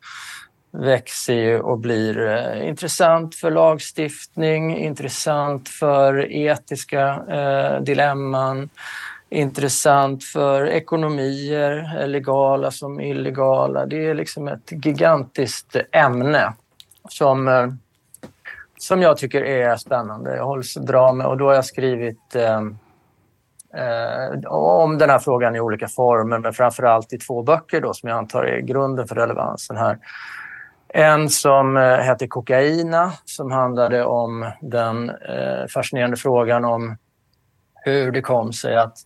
[0.70, 8.68] växer ju och blir eh, intressant för lagstiftning, intressant för etiska eh, dilemman,
[9.30, 13.86] intressant för ekonomier, legala som illegala.
[13.86, 16.52] Det är liksom ett gigantiskt ämne
[17.08, 17.66] som eh,
[18.78, 20.36] som jag tycker är spännande.
[20.36, 22.60] Jag hålls dra med och då har jag skrivit eh,
[23.82, 27.94] eh, om den här frågan i olika former men framför allt i två böcker då,
[27.94, 29.98] som jag antar är grunden för relevansen här.
[30.88, 36.96] En som hette heter Kokaina som handlade om den eh, fascinerande frågan om
[37.74, 38.98] hur det kom sig att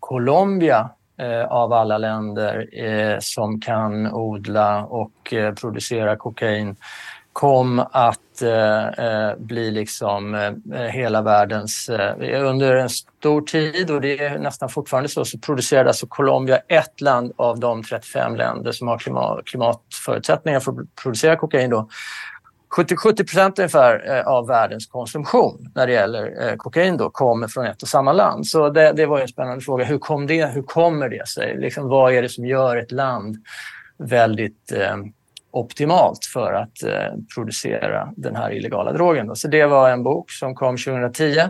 [0.00, 6.76] Colombia eh, av alla länder eh, som kan odla och eh, producera kokain
[7.36, 11.88] kom att eh, bli liksom eh, hela världens...
[11.88, 16.58] Eh, under en stor tid, och det är nästan fortfarande så, så producerade alltså Colombia
[16.68, 21.70] ett land av de 35 länder som har klimat, klimatförutsättningar för att producera kokain.
[21.70, 21.88] Då.
[22.76, 27.48] 70, 70 procent ungefär eh, av världens konsumtion när det gäller eh, kokain då, kommer
[27.48, 28.46] från ett och samma land.
[28.46, 29.84] Så det, det var en spännande fråga.
[29.84, 31.56] Hur, kom det, hur kommer det sig?
[31.56, 33.36] Liksom, vad är det som gör ett land
[33.98, 34.96] väldigt eh,
[35.50, 39.36] optimalt för att eh, producera den här illegala drogen.
[39.36, 41.40] Så det var en bok som kom 2010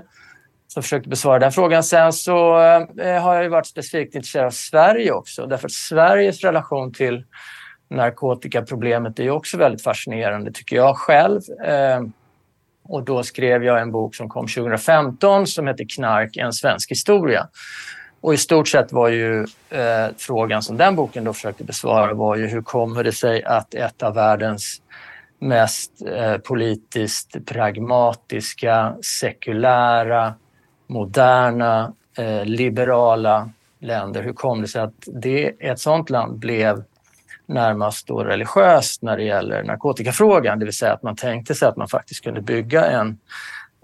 [0.69, 1.83] som försökte besvara den frågan.
[1.83, 2.59] Sen så
[2.99, 7.25] eh, har jag varit specifikt intresserad av Sverige också därför att Sveriges relation till
[7.88, 11.40] narkotikaproblemet är också väldigt fascinerande tycker jag själv.
[11.64, 12.03] Eh,
[12.88, 17.49] och då skrev jag en bok som kom 2015 som heter Knark, en svensk historia.
[18.20, 22.37] Och i stort sett var ju eh, frågan som den boken då försökte besvara var
[22.37, 24.83] ju hur kommer det sig att ett av världens
[25.38, 30.35] mest eh, politiskt pragmatiska, sekulära,
[30.87, 36.85] moderna, eh, liberala länder, hur kom det sig att det, ett sådant land blev
[37.47, 41.77] närmast då religiöst när det gäller narkotikafrågan, det vill säga att man tänkte sig att
[41.77, 43.19] man faktiskt kunde bygga en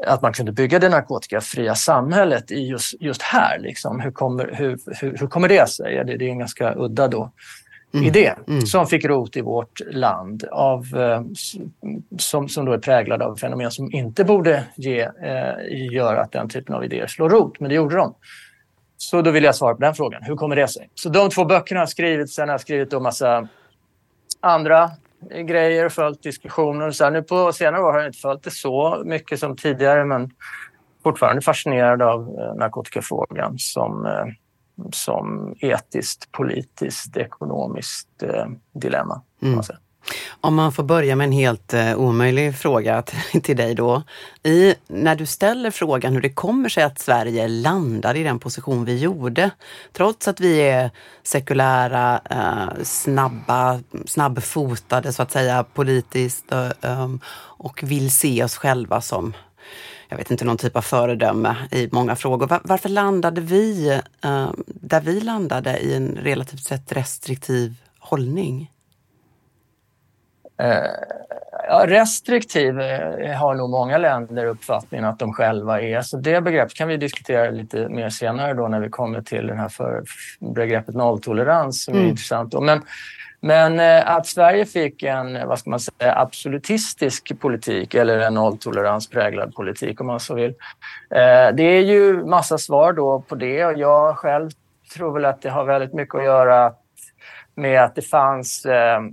[0.06, 3.58] att man kunde bygga det narkotikafria samhället i just, just här.
[3.58, 4.00] Liksom.
[4.00, 6.04] Hur, kommer, hur, hur, hur kommer det sig?
[6.04, 7.30] Det, det är en ganska udda då,
[7.94, 8.06] mm.
[8.06, 8.66] idé mm.
[8.66, 11.22] som fick rot i vårt land av, eh,
[12.18, 16.48] som, som då är präglad av fenomen som inte borde ge, eh, göra att den
[16.48, 18.14] typen av idéer slår rot, men det gjorde de.
[19.02, 20.22] Så då vill jag svara på den frågan.
[20.22, 20.90] Hur kommer det sig?
[20.94, 22.30] Så de två böckerna har skrivit.
[22.32, 23.48] Sen har jag skrivit en massa
[24.40, 24.90] andra
[25.46, 26.90] grejer och följt diskussioner.
[26.90, 30.04] Så här, nu på senare år har jag inte följt det så mycket som tidigare
[30.04, 30.30] men
[31.02, 34.26] fortfarande fascinerad av eh, narkotikafrågan som, eh,
[34.92, 39.22] som etiskt, politiskt, ekonomiskt eh, dilemma.
[39.42, 39.60] Mm.
[40.40, 43.02] Om man får börja med en helt eh, omöjlig fråga
[43.42, 44.02] till dig då.
[44.42, 48.84] I, när du ställer frågan hur det kommer sig att Sverige landade i den position
[48.84, 49.50] vi gjorde,
[49.92, 50.90] trots att vi är
[51.22, 57.20] sekulära, eh, snabba, snabbfotade så att säga politiskt eh, ehm,
[57.58, 59.34] och vill se oss själva som
[60.08, 62.46] jag vet inte, någon typ av föredöme i många frågor.
[62.46, 63.88] Var, varför landade vi
[64.24, 68.71] eh, där vi landade i en relativt sett restriktiv hållning?
[70.58, 76.00] Eh, restriktiv eh, har nog många länder uppfattningen att de själva är.
[76.00, 79.54] Så det begreppet kan vi diskutera lite mer senare då när vi kommer till det
[79.54, 80.02] här för
[80.40, 82.10] begreppet nolltolerans som är mm.
[82.10, 82.54] intressant.
[82.60, 82.82] Men,
[83.40, 89.54] men eh, att Sverige fick en vad ska man säga, absolutistisk politik eller en nolltoleranspräglad
[89.54, 90.54] politik om man så vill.
[91.54, 94.50] Det är ju massa svar då på det och jag själv
[94.94, 96.72] tror väl att det har väldigt mycket att göra
[97.54, 98.66] med att det fanns,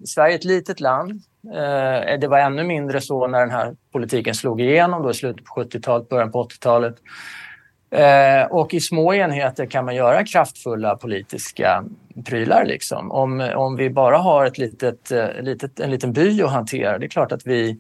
[0.06, 1.22] Sverige är ett litet land.
[1.48, 5.46] Eh, det var ännu mindre så när den här politiken slog igenom då i slutet
[5.46, 6.96] på 70-talet, början på 80-talet.
[7.92, 11.84] Eh, och i små enheter kan man göra kraftfulla politiska
[12.26, 12.66] prylar.
[12.66, 13.12] Liksom.
[13.12, 17.06] Om, om vi bara har ett litet, eh, litet, en liten by att hantera, det
[17.06, 17.80] är klart att vi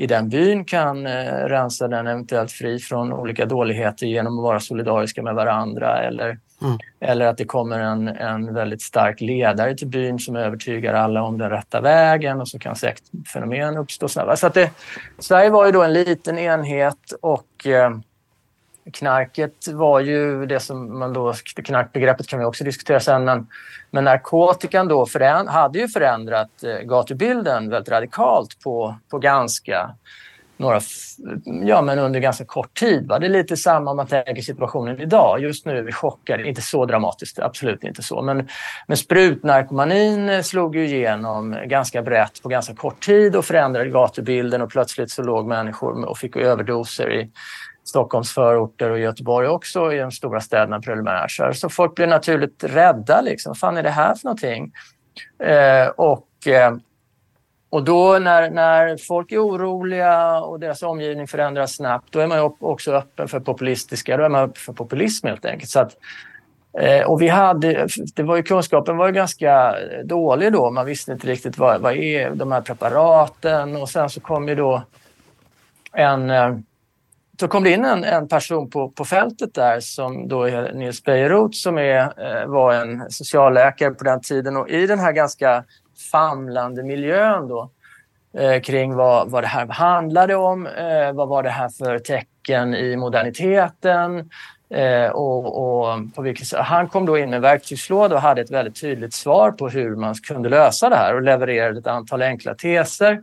[0.00, 4.60] i den byn kan eh, rensa den eventuellt fri från olika dåligheter genom att vara
[4.60, 6.78] solidariska med varandra eller, mm.
[7.00, 11.38] eller att det kommer en, en väldigt stark ledare till byn som övertygar alla om
[11.38, 14.08] den rätta vägen och så kan sektfenomen uppstå.
[14.08, 14.70] Så att det,
[15.18, 17.90] Sverige var ju då en liten enhet och eh,
[18.92, 23.46] knarket var ju det som man då, knarkbegreppet kan vi också diskutera sen, men,
[23.90, 29.94] men narkotikan då föränd, hade ju förändrat eh, gatubilden väldigt radikalt på, på ganska
[30.58, 30.80] några,
[31.44, 33.08] ja men under ganska kort tid.
[33.08, 33.18] Va?
[33.18, 35.40] Det är lite samma om man tänker situationen idag.
[35.40, 38.22] Just nu är vi chockade, inte så dramatiskt, absolut inte så.
[38.22, 38.48] Men,
[38.86, 44.62] men sprutnarkomanin eh, slog ju igenom ganska brett på ganska kort tid och förändrade gatubilden
[44.62, 47.30] och plötsligt så låg människor och fick överdoser i
[47.88, 51.56] Stockholms förorter och Göteborg också, i de stora städerna preliminärt.
[51.56, 53.20] Så folk blir naturligt rädda.
[53.20, 53.50] Liksom.
[53.50, 54.72] Vad fan är det här för någonting?
[55.42, 56.76] Eh, och, eh,
[57.70, 62.54] och då när, när folk är oroliga och deras omgivning förändras snabbt, då är man
[62.60, 65.70] också öppen för populistiska, då är man öppen för populism helt enkelt.
[65.70, 65.96] Så att,
[66.80, 69.74] eh, och vi hade, det var ju, kunskapen var ju ganska
[70.04, 70.70] dålig då.
[70.70, 74.54] Man visste inte riktigt vad, vad är de här preparaten och sen så kom ju
[74.54, 74.82] då
[75.92, 76.56] en eh,
[77.40, 81.04] så kom det in en, en person på, på fältet där som då är Nils
[81.04, 84.56] Bejerot som är, eh, var en socialläkare på den tiden.
[84.56, 85.64] Och i den här ganska
[86.12, 87.70] famlande miljön då
[88.38, 92.74] eh, kring vad, vad det här handlade om, eh, vad var det här för tecken
[92.74, 94.30] i moderniteten
[94.70, 98.80] eh, och, och, på vilket Han kom då in med verktygslåda och hade ett väldigt
[98.80, 103.22] tydligt svar på hur man kunde lösa det här och levererade ett antal enkla teser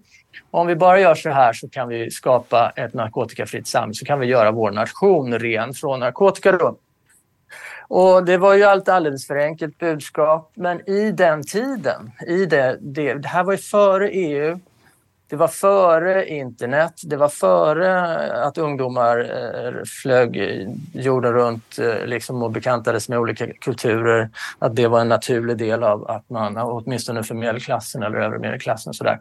[0.51, 4.19] om vi bara gör så här så kan vi skapa ett narkotikafritt samhälle, så kan
[4.19, 6.51] vi göra vår nation ren från narkotika.
[6.51, 6.77] Då.
[7.87, 12.77] Och det var ju allt alldeles för enkelt budskap, men i den tiden, i det,
[12.81, 14.59] det, det här var ju före EU,
[15.27, 20.37] det var före internet, det var före att ungdomar eh, flög
[20.93, 24.29] jorden runt eh, liksom, och bekantades med olika kulturer.
[24.59, 28.93] Att det var en naturlig del av att man, åtminstone för medelklassen eller övre medelklassen,
[28.93, 29.19] sådär,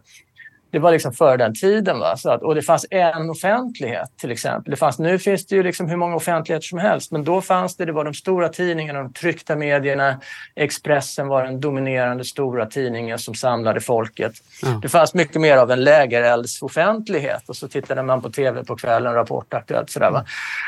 [0.74, 1.98] det var liksom före den tiden.
[1.98, 2.16] Va?
[2.16, 4.70] Så att, och det fanns en offentlighet till exempel.
[4.70, 7.76] Det fanns, nu finns det ju liksom hur många offentligheter som helst, men då fanns
[7.76, 10.20] det, det var de stora tidningarna, de tryckta medierna.
[10.54, 14.32] Expressen var den dominerande stora tidningen som samlade folket.
[14.66, 14.80] Mm.
[14.80, 19.14] Det fanns mycket mer av en lägereldsoffentlighet och så tittade man på tv på kvällen,
[19.14, 20.10] Rapport, Aktuellt sådär.
[20.10, 20.24] Va?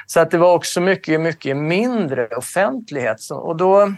[0.06, 3.30] Så att det var också mycket, mycket mindre offentlighet.
[3.30, 3.92] Och då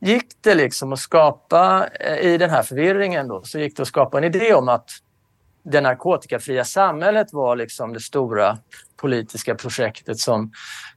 [0.00, 3.88] gick det liksom att skapa, eh, i den här förvirringen då, så gick det att
[3.88, 4.90] skapa en idé om att
[5.62, 8.58] det narkotikafria samhället var liksom det stora
[8.96, 10.52] politiska projektet som,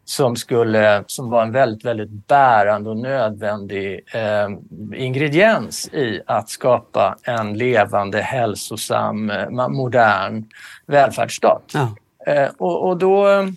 [0.06, 4.50] som, skulle, som var en väldigt, väldigt bärande och nödvändig eh,
[4.96, 10.46] ingrediens i att skapa en levande, hälsosam, eh, modern
[10.86, 11.72] välfärdsstat.
[11.74, 11.96] Ja.
[12.28, 13.48] Eh, och, och då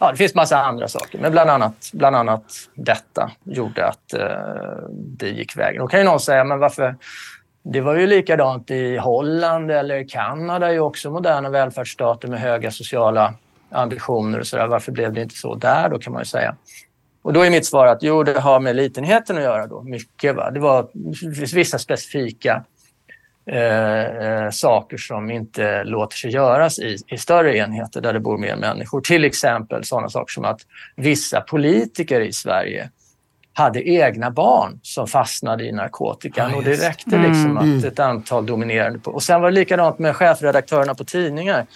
[0.00, 4.88] ja, det finns massa andra saker, men bland annat, bland annat detta gjorde att eh,
[4.90, 5.80] det gick vägen.
[5.80, 6.96] Då kan ju någon säga, men varför?
[7.68, 12.70] Det var ju likadant i Holland eller Kanada, är ju också moderna välfärdsstater med höga
[12.70, 13.34] sociala
[13.70, 14.66] ambitioner och sådär.
[14.66, 16.56] Varför blev det inte så där då kan man ju säga.
[17.22, 20.36] Och då är mitt svar att jo, det har med litenheten att göra då, mycket.
[20.36, 20.50] Va?
[20.50, 20.88] Det var
[21.54, 22.64] vissa specifika
[23.50, 28.38] Eh, eh, saker som inte låter sig göras i, i större enheter där det bor
[28.38, 29.00] mer människor.
[29.00, 30.60] Till exempel sådana saker som att
[30.96, 32.90] vissa politiker i Sverige
[33.52, 37.78] hade egna barn som fastnade i narkotikan ja, och det räckte liksom mm.
[37.78, 38.98] att ett antal dominerade.
[38.98, 39.10] På.
[39.10, 41.66] Och sen var det likadant med chefredaktörerna på tidningar.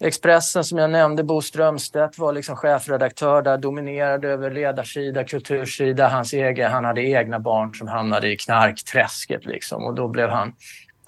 [0.00, 6.32] Expressen som jag nämnde, Bo Strömstedt var liksom chefredaktör där, dominerade över ledarsida, kultursida, hans
[6.32, 10.52] egen, han hade egna barn som hamnade i knarkträsket liksom och då blev han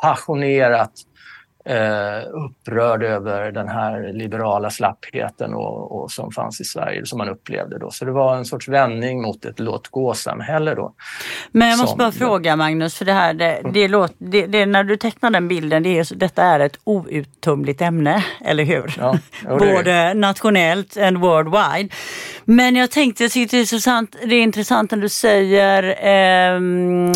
[0.02, 0.92] passionerat
[1.68, 7.28] eh, upprörd över den här liberala slappheten och, och, som fanns i Sverige, som man
[7.28, 7.90] upplevde då.
[7.90, 10.92] Så det var en sorts vändning mot ett låt gå-samhälle då.
[11.52, 14.66] Men jag måste som, bara fråga Magnus, för det här, det, det, låt, det, det,
[14.66, 18.94] när du tecknar den bilden, det är, detta är ett outtömligt ämne, eller hur?
[18.98, 19.18] Ja,
[19.58, 21.94] Både nationellt and worldwide.
[22.44, 26.60] Men jag tänkte, jag tycker det är intressant, det är intressant när du säger eh,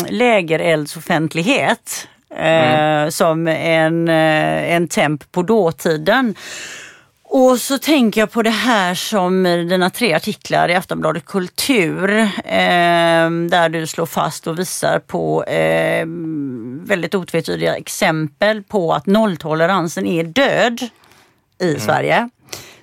[0.09, 2.07] lägereldsoffentlighet.
[2.37, 3.11] Mm.
[3.11, 6.35] som en, eh, en temp på dåtiden.
[7.35, 12.09] Och så tänker jag på det här som dina tre artiklar i Aftonbladet Kultur
[12.45, 16.05] eh, där du slår fast och visar på eh,
[16.87, 20.81] väldigt otvetydiga exempel på att nolltoleransen är död
[21.61, 21.79] i mm.
[21.79, 22.29] Sverige.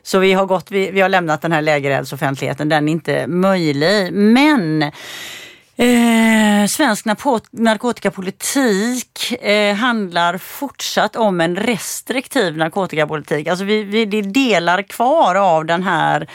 [0.03, 4.13] Så vi har, gått, vi, vi har lämnat den här lägereldsoffentligheten, den är inte möjlig.
[4.13, 4.91] Men
[5.81, 7.05] Eh, svensk
[7.51, 13.49] narkotikapolitik eh, handlar fortsatt om en restriktiv narkotikapolitik.
[13.49, 16.29] Alltså vi, vi, det är delar kvar av den här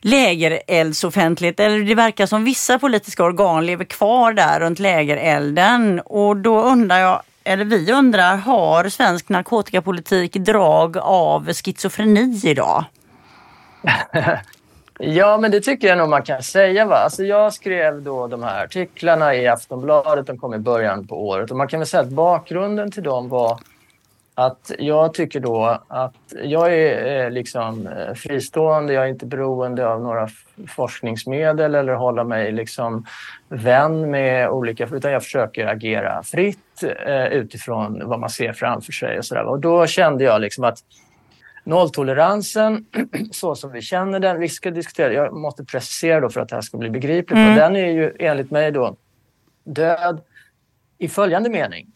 [0.00, 6.00] lägereldsoffentlighet, eller det verkar som vissa politiska organ lever kvar där runt lägerelden.
[6.00, 12.84] Och då undrar jag, eller vi undrar, har svensk narkotikapolitik drag av schizofreni idag?
[14.98, 16.86] Ja, men det tycker jag nog man kan säga.
[16.86, 16.96] Va?
[16.96, 21.50] Alltså jag skrev då de här artiklarna i Aftonbladet, de kom i början på året.
[21.50, 23.60] Och man kan väl säga att bakgrunden till dem var
[24.34, 29.88] att jag tycker då att jag är eh, liksom eh, fristående, jag är inte beroende
[29.88, 30.28] av några
[30.68, 33.06] forskningsmedel eller hålla mig liksom
[33.48, 39.18] vän med olika, utan jag försöker agera fritt eh, utifrån vad man ser framför sig
[39.18, 39.44] och sådär.
[39.44, 40.78] Och då kände jag liksom att
[41.68, 42.86] Nolltoleransen,
[43.32, 46.54] så som vi känner den, vi ska diskutera, jag måste precisera då för att det
[46.54, 47.38] här ska bli begripligt.
[47.38, 47.54] Mm.
[47.54, 48.96] Den är ju enligt mig då
[49.64, 50.20] död
[50.98, 51.86] i följande mening.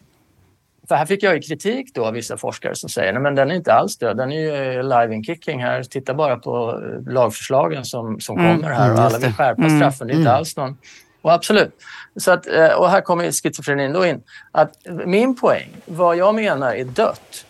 [0.87, 3.55] För här fick jag ju kritik då av vissa forskare som säger att den är
[3.55, 5.83] inte alls död, den är ju live in kicking här.
[5.83, 8.55] Titta bara på eh, lagförslagen som, som mm.
[8.55, 9.79] kommer här och alla vill skärpa mm.
[9.79, 10.07] straffen.
[10.07, 10.37] Det är inte mm.
[10.37, 10.77] alls någon...
[11.21, 11.75] Och absolut.
[12.15, 14.21] Så att, eh, och här kommer schizofrenin då in.
[14.51, 17.45] Att min poäng, vad jag menar är dött,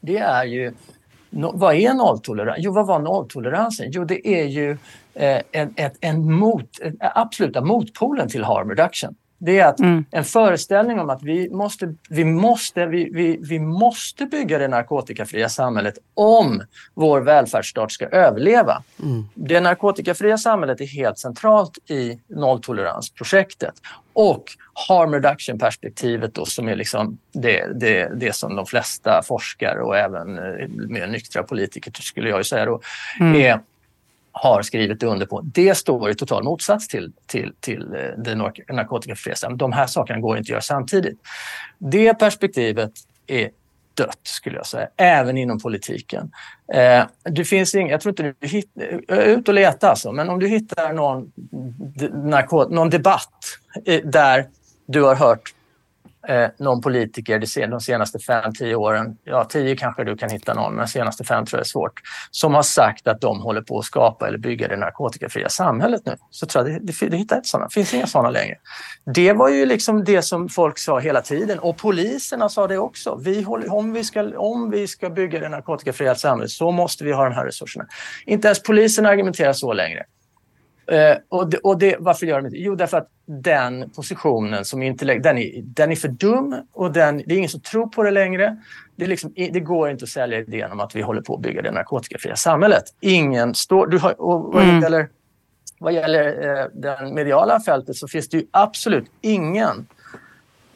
[0.00, 0.72] det är ju
[1.30, 2.58] No, vad är nolltolerans?
[2.60, 3.90] Jo, vad var nolltoleransen?
[3.90, 4.70] Jo, det är ju
[5.14, 9.14] eh, en, ett, en mot, en absoluta motpolen till harm reduction.
[9.42, 10.04] Det är att mm.
[10.10, 15.48] en föreställning om att vi måste, vi, måste, vi, vi, vi måste bygga det narkotikafria
[15.48, 16.62] samhället om
[16.94, 18.82] vår välfärdsstat ska överleva.
[19.02, 19.24] Mm.
[19.34, 23.74] Det narkotikafria samhället är helt centralt i nolltoleransprojektet.
[24.12, 24.44] Och
[24.88, 30.38] harm reduction-perspektivet då, som är liksom det, det, det som de flesta forskare och även
[30.38, 32.80] eh, mer nyktra politiker skulle jag säga då,
[33.20, 33.40] mm.
[33.40, 33.60] är
[34.32, 35.40] har skrivit under på.
[35.40, 38.34] Det står i total motsats till, till, till eh, det
[38.72, 41.18] narkotikafria De här sakerna går inte att göra samtidigt.
[41.78, 42.92] Det perspektivet
[43.26, 43.50] är
[43.94, 46.30] dött, skulle jag säga, även inom politiken.
[46.74, 50.28] Eh, det finns ing, jag tror inte du hittar, eh, ut och leta alltså, men
[50.28, 51.32] om du hittar någon,
[52.74, 53.44] någon debatt
[53.84, 54.46] eh, där
[54.86, 55.54] du har hört
[56.28, 60.74] eh, någon politiker de senaste fem, tio åren, ja tio kanske du kan hitta någon,
[60.74, 62.00] men senaste fem tror jag är svårt,
[62.30, 66.16] som har sagt att de håller på att skapa eller bygga det narkotikafria samhället nu.
[66.30, 68.56] Så tror jag det, det, det hittar inte sådana, det finns inga sådana längre.
[69.14, 73.20] Det var ju liksom det som folk sa hela tiden och poliserna sa det också.
[73.24, 77.12] Vi håller, om, vi ska, om vi ska bygga det narkotikafria samhället så måste vi
[77.12, 77.86] ha de här resurserna.
[78.26, 80.04] Inte ens polisen argumenterar så längre.
[80.90, 84.82] Eh, och det, och det, varför gör de inte Jo, därför att den positionen som
[84.82, 88.02] intellekt, den är, den är för dum och den, det är ingen som tror på
[88.02, 88.56] det längre.
[88.96, 91.62] Det, liksom, det går inte att sälja idén om att vi håller på att bygga
[91.62, 92.84] det narkotikafria samhället.
[93.00, 93.86] Ingen står...
[93.86, 94.82] Du har, och vad mm.
[94.82, 95.08] gäller,
[95.78, 99.86] vad gäller eh, den mediala fältet så finns det ju absolut ingen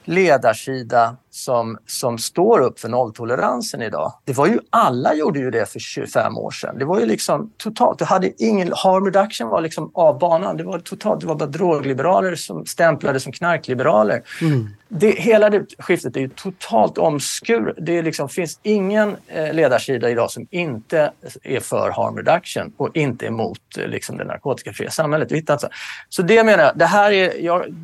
[0.05, 4.13] ledarsida som, som står upp för nolltoleransen idag.
[4.25, 6.79] Det var ju, alla gjorde ju det för 25 år sedan.
[6.79, 10.57] Det var ju liksom totalt, du hade ingen, harm reduction var liksom av banan.
[10.57, 14.23] Det var totalt, det var bara drogliberaler som stämplade som knarkliberaler.
[14.43, 14.69] Mm.
[14.89, 17.75] Det, hela det skiftet är ju totalt omskur.
[17.77, 21.13] Det liksom, finns ingen eh, ledarsida idag som inte
[21.43, 25.51] är för harm reduction och inte emot eh, liksom, det narkotikafria samhället.
[25.51, 25.69] Alltså.
[26.09, 27.75] Så det menar jag, det här är, jag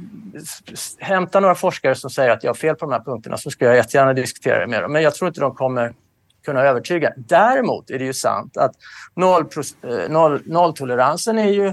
[0.99, 3.65] hämtar några forskare som säger att jag har fel på de här punkterna så ska
[3.65, 4.93] jag jättegärna diskutera det med dem.
[4.93, 5.95] Men jag tror inte de kommer
[6.45, 7.13] kunna övertyga.
[7.17, 8.73] Däremot är det ju sant att
[9.15, 9.45] noll,
[9.83, 11.73] eh, noll, nolltoleransen är ju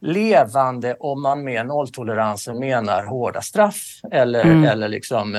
[0.00, 4.64] levande om man med nolltoleransen menar hårda straff eller, mm.
[4.64, 5.34] eller liksom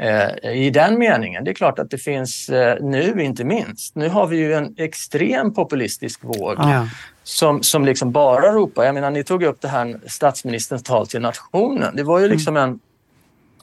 [0.00, 1.44] eh, i den meningen.
[1.44, 3.94] Det är klart att det finns eh, nu, inte minst.
[3.94, 6.88] Nu har vi ju en extrem populistisk våg ja.
[7.22, 8.84] som, som liksom bara ropar.
[8.84, 11.96] Jag menar, ni tog upp det här statsministerns tal till nationen.
[11.96, 12.36] Det var ju mm.
[12.36, 12.80] liksom en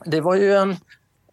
[0.05, 0.75] det var ju en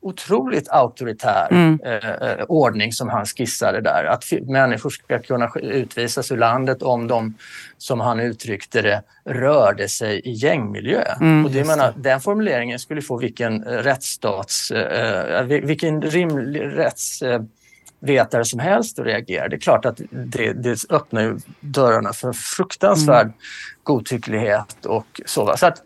[0.02, 1.80] otroligt auktoritär mm.
[1.84, 4.04] Eh, eh, ordning som han skissade där.
[4.04, 7.34] Att människor ska kunna utvisas ur landet om de,
[7.78, 11.04] som han uttryckte det, rörde sig i gängmiljö.
[11.20, 18.44] Mm, och det menar, den formuleringen skulle få vilken eh, rättsstats, eh, vilken rimlig rättsvetare
[18.44, 19.48] som helst att reagera.
[19.48, 23.36] Det är klart att det, det öppnar dörrarna för fruktansvärd mm.
[23.82, 25.56] godtycklighet och så.
[25.56, 25.82] så att,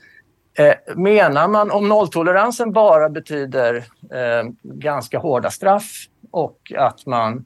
[0.59, 3.76] Eh, menar man om nolltoleransen bara betyder
[4.11, 7.44] eh, ganska hårda straff och att man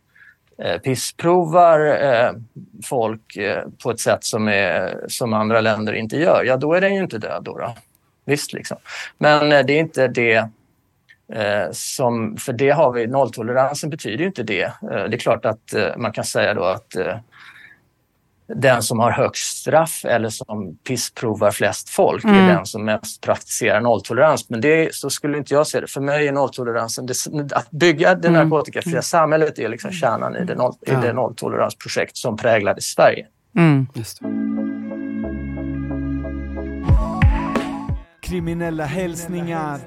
[0.63, 2.33] eh, pissprovar eh,
[2.85, 6.81] folk eh, på ett sätt som, är, som andra länder inte gör, ja då är
[6.81, 7.43] den ju inte död.
[7.45, 7.75] Då, då.
[8.25, 8.77] Visst, liksom.
[9.19, 10.49] Men eh, det är inte det
[11.33, 14.63] eh, som, för det har vi, nolltoleransen betyder ju inte det.
[14.63, 17.17] Eh, det är klart att eh, man kan säga då att eh,
[18.55, 22.37] den som har högst straff eller som pissprovar flest folk mm.
[22.37, 24.51] är den som mest praktiserar nolltolerans.
[24.51, 25.87] Men det, så skulle inte jag se det.
[25.87, 27.15] För mig är nolltoleransen, det,
[27.53, 28.43] att bygga det mm.
[28.43, 29.03] narkotikafria mm.
[29.03, 33.27] samhället är liksom kärnan i det, noll, i det nolltoleransprojekt som präglade Sverige.
[33.57, 33.87] Mm.
[38.21, 39.81] Kriminella hälsningar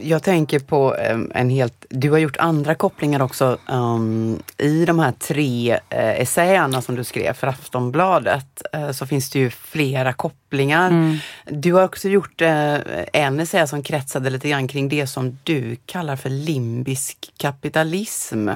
[0.00, 0.96] jag tänker på
[1.34, 1.86] en helt...
[1.88, 7.04] Du har gjort andra kopplingar också um, i de här tre uh, essäerna som du
[7.04, 8.62] skrev för Aftonbladet.
[8.76, 10.90] Uh, så finns det ju flera kopplingar.
[10.90, 11.16] Mm.
[11.44, 12.78] Du har också gjort uh,
[13.12, 18.48] en essä som kretsade lite grann kring det som du kallar för limbisk kapitalism.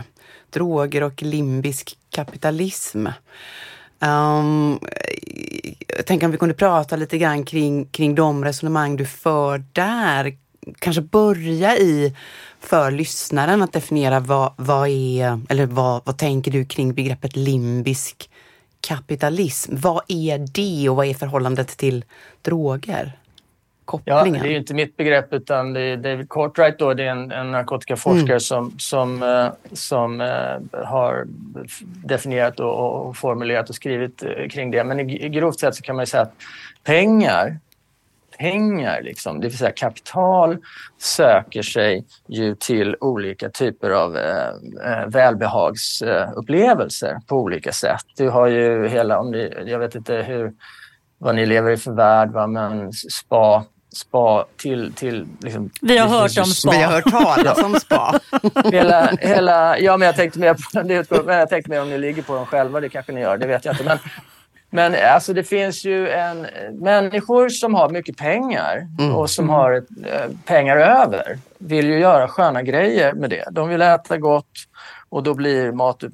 [0.51, 3.07] Droger och limbisk kapitalism.
[4.03, 4.79] Um,
[5.97, 10.37] jag tänker om vi kunde prata lite grann kring, kring de resonemang du för där
[10.79, 12.15] kanske börja i
[12.61, 18.31] för lyssnaren att definiera vad, vad är, eller vad, vad tänker du kring begreppet limbisk
[18.81, 19.73] kapitalism?
[19.77, 22.05] Vad är det och vad är förhållandet till
[22.43, 23.13] droger?
[23.85, 24.35] Kopplingen.
[24.35, 27.33] Ja, det är inte mitt begrepp utan det är David Cartwright då, det är en,
[27.33, 28.41] en narkotikaforskare mm.
[28.41, 31.25] som, som, uh, som uh, har
[32.05, 34.85] definierat och, och, formulerat och skrivit uh, kring det.
[34.85, 36.33] Men i, grovt sett så kan man säga att
[36.85, 37.59] pengar
[38.41, 39.41] pengar, liksom.
[39.41, 40.59] det vill säga kapital
[40.99, 44.49] söker sig ju till olika typer av eh,
[44.85, 48.05] eh välbehagsupplevelser på olika sätt.
[48.17, 50.53] Du har ju hela, om ni, jag vet inte hur,
[51.19, 52.47] vad ni lever i för värld, va?
[52.47, 54.93] men spa spa till...
[54.93, 56.71] till liksom, vi har hört om spa.
[56.71, 58.21] Vi har hört talas om spa.
[58.73, 60.61] hela, hela, ja, men jag tänkte mer på,
[61.29, 63.47] det, jag tänkte mer om ni ligger på dem själva, det kanske ni gör, det
[63.47, 63.85] vet jag inte.
[63.85, 63.99] Men,
[64.71, 69.15] men alltså det finns ju en, människor som har mycket pengar mm.
[69.15, 73.45] och som har eh, pengar över vill ju göra sköna grejer med det.
[73.51, 74.53] De vill äta gott
[75.11, 76.05] och då blir mat,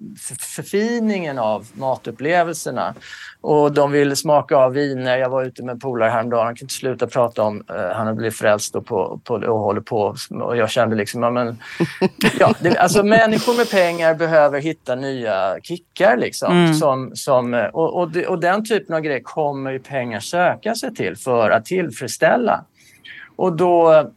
[0.56, 2.94] förfiningen av matupplevelserna
[3.40, 5.18] och de vill smaka av viner.
[5.18, 8.06] Jag var ute med en polare häromdagen, han kunde inte sluta prata om, uh, han
[8.06, 10.14] har blivit frälst på, på, och håller på.
[10.30, 11.58] Och jag kände liksom, ja, men,
[12.38, 16.52] ja, det, alltså människor med pengar behöver hitta nya kickar liksom.
[16.52, 16.74] Mm.
[16.74, 21.16] Som, som, och, och, och, den typen av grejer kommer ju pengar söka sig till
[21.16, 22.64] för att tillfredsställa.
[23.36, 24.10] Och då,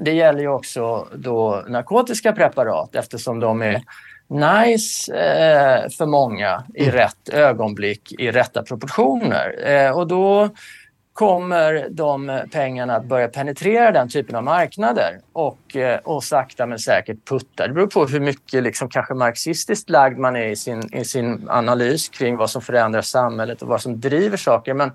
[0.00, 3.82] det gäller ju också då narkotiska preparat eftersom de är
[4.28, 6.94] nice eh, för många i mm.
[6.94, 9.68] rätt ögonblick, i rätta proportioner.
[9.68, 10.50] Eh, och då
[11.18, 16.78] kommer de pengarna att börja penetrera den typen av marknader och, eh, och sakta men
[16.78, 17.66] säkert putta.
[17.66, 21.48] Det beror på hur mycket liksom, kanske marxistiskt lagd man är i sin, i sin
[21.48, 24.74] analys kring vad som förändrar samhället och vad som driver saker.
[24.74, 24.92] Men,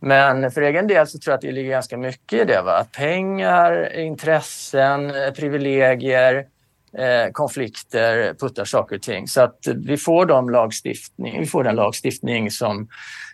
[0.00, 2.62] men för egen del så tror jag att det ligger ganska mycket i det.
[2.62, 2.76] Va?
[2.76, 6.46] Att pengar, intressen, privilegier
[6.92, 9.28] eh, konflikter, puttar saker och ting.
[9.28, 12.88] Så att vi får, de lagstiftning, vi får den lagstiftning som,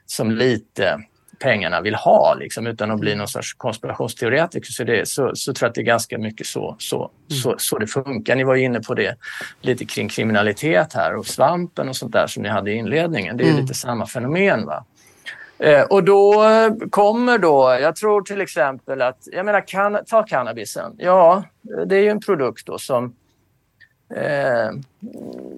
[0.07, 1.01] som lite
[1.39, 4.73] pengarna vill ha liksom, utan att bli någon sorts konspirationsteoretiker.
[4.73, 7.41] Så, det, så, så tror jag att det är ganska mycket så, så, mm.
[7.43, 8.37] så, så det funkar.
[8.37, 9.17] Ni var inne på det
[9.61, 13.37] lite kring kriminalitet här och svampen och sånt där som ni hade i inledningen.
[13.37, 13.61] Det är mm.
[13.61, 14.67] lite samma fenomen.
[14.67, 14.85] va
[15.65, 16.45] Eh, och då
[16.91, 20.95] kommer då, jag tror till exempel att, jag menar, kan, ta cannabisen.
[20.99, 21.45] Ja,
[21.87, 23.15] det är ju en produkt då som
[24.11, 24.71] Eh,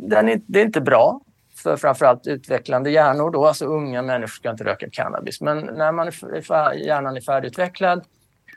[0.02, 1.20] den är, det är inte bra
[1.54, 3.30] för framförallt utvecklande hjärnor.
[3.30, 3.46] Då.
[3.46, 5.40] Alltså unga människor ska inte röka cannabis.
[5.40, 8.04] Men när man är, hjärnan är färdigutvecklad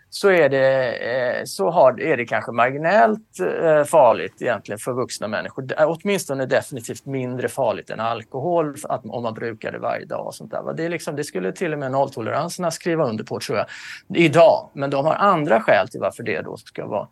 [0.09, 5.27] så är det, eh, så har, är det kanske marginellt eh, farligt egentligen för vuxna
[5.27, 5.67] människor.
[5.77, 10.27] Åtminstone definitivt mindre farligt än alkohol att, om man brukar det varje dag.
[10.27, 10.73] Och sånt där.
[10.73, 13.67] Det, är liksom, det skulle till och med nolltoleranserna skriva under på tror jag,
[14.15, 14.69] idag.
[14.73, 17.07] Men de har andra skäl till varför det då ska vara,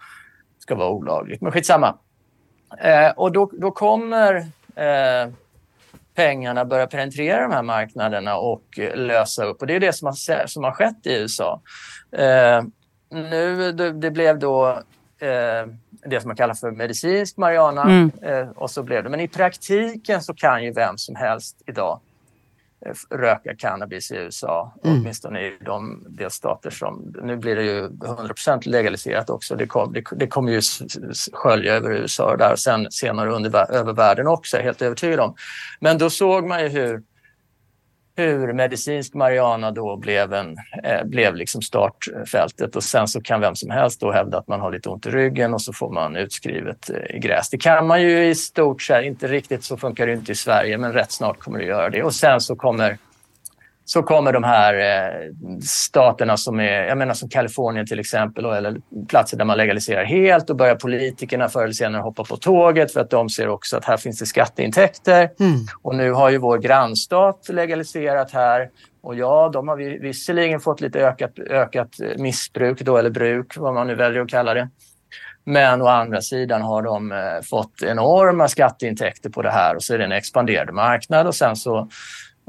[0.60, 1.42] ska vara olagligt.
[1.42, 1.98] Men skitsamma.
[2.80, 4.36] Eh, och då, då kommer
[4.76, 5.32] eh,
[6.16, 9.62] pengarna börja penetrera de här marknaderna och eh, lösa upp.
[9.62, 11.62] Och det är det som har, som har skett i USA.
[12.12, 12.62] Eh,
[13.10, 14.68] nu, det, det, blev då
[15.20, 15.68] eh,
[16.06, 17.84] det som man kallar för medicinsk marijuana.
[17.84, 18.12] Mm.
[18.22, 19.10] Eh, och så blev det.
[19.10, 22.00] Men i praktiken så kan ju vem som helst idag
[22.86, 25.02] Eh, röka cannabis i USA, mm.
[25.02, 27.16] åtminstone i de delstater som...
[27.24, 29.56] Nu blir det ju 100% legaliserat också.
[29.56, 30.62] Det, kom, det, det kommer ju
[31.34, 35.36] skölja över USA där och sen senare under, över världen också, helt övertygad om.
[35.80, 37.04] Men då såg man ju hur
[38.18, 43.56] hur medicinsk marijuana då blev, en, eh, blev liksom startfältet och sen så kan vem
[43.56, 46.16] som helst då hävda att man har lite ont i ryggen och så får man
[46.16, 47.50] utskrivet eh, gräs.
[47.50, 50.78] Det kan man ju i stort sett, inte riktigt så funkar det inte i Sverige
[50.78, 52.98] men rätt snart kommer det göra det och sen så kommer
[53.90, 55.32] så kommer de här eh,
[55.62, 58.78] staterna som är, jag menar som Kalifornien till exempel, eller
[59.10, 63.00] platser där man legaliserar helt och börjar politikerna förr eller senare hoppa på tåget för
[63.00, 65.30] att de ser också att här finns det skatteintäkter.
[65.40, 65.54] Mm.
[65.82, 68.70] Och nu har ju vår grannstat legaliserat här
[69.02, 73.88] och ja, de har visserligen fått lite ökat, ökat missbruk då, eller bruk, vad man
[73.88, 74.70] nu väljer att kalla det.
[75.44, 77.18] Men å andra sidan har de eh,
[77.50, 81.56] fått enorma skatteintäkter på det här och så är det en expanderande marknad och sen
[81.56, 81.90] så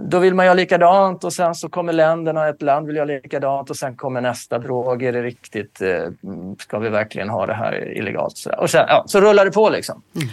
[0.03, 3.71] då vill man göra likadant och sen så kommer länderna, ett land vill göra likadant
[3.71, 5.03] och sen kommer nästa drog.
[5.03, 5.81] Är det riktigt?
[5.81, 6.05] Eh,
[6.59, 8.47] ska vi verkligen ha det här illegalt?
[8.59, 10.03] Och sen, ja, så rullar det på liksom.
[10.17, 10.29] Mm.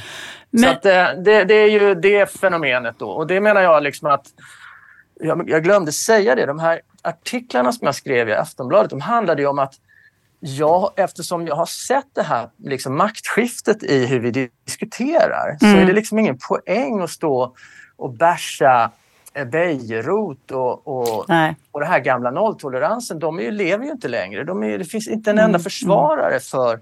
[0.49, 0.63] Men...
[0.63, 3.09] Så att, eh, det, det, är ju det fenomenet då.
[3.09, 4.25] Och det menar jag liksom att
[5.19, 6.45] jag, jag glömde säga det.
[6.45, 9.73] De här artiklarna som jag skrev i Aftonbladet, de handlade ju om att
[10.39, 15.73] jag, eftersom jag har sett det här liksom maktskiftet i hur vi diskuterar mm.
[15.73, 17.55] så är det liksom ingen poäng att stå
[17.95, 18.91] och bärsa
[19.43, 21.29] Bejerot och, och,
[21.71, 24.43] och det här gamla nolltoleransen, de är, lever ju inte längre.
[24.43, 25.61] De är, det finns inte en enda mm.
[25.61, 26.79] försvarare för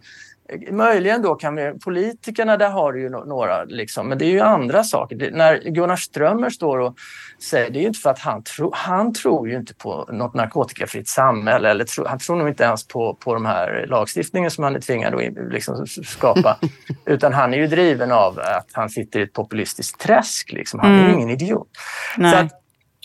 [0.71, 4.39] Möjligen då kan vi, politikerna där har du ju några, liksom, men det är ju
[4.39, 5.15] andra saker.
[5.15, 6.95] Det, när Gunnar Strömmer står och
[7.41, 10.33] säger, det är ju inte för att han, tro, han tror ju inte på något
[10.33, 14.63] narkotikafritt samhälle eller tro, han tror nog inte ens på, på de här lagstiftningen som
[14.63, 16.57] han är tvingad att liksom skapa.
[17.05, 20.51] Utan han är ju driven av att han sitter i ett populistiskt träsk.
[20.51, 20.79] Liksom.
[20.79, 21.15] Han är ju mm.
[21.15, 21.67] ingen idiot.
[22.15, 22.62] Så att,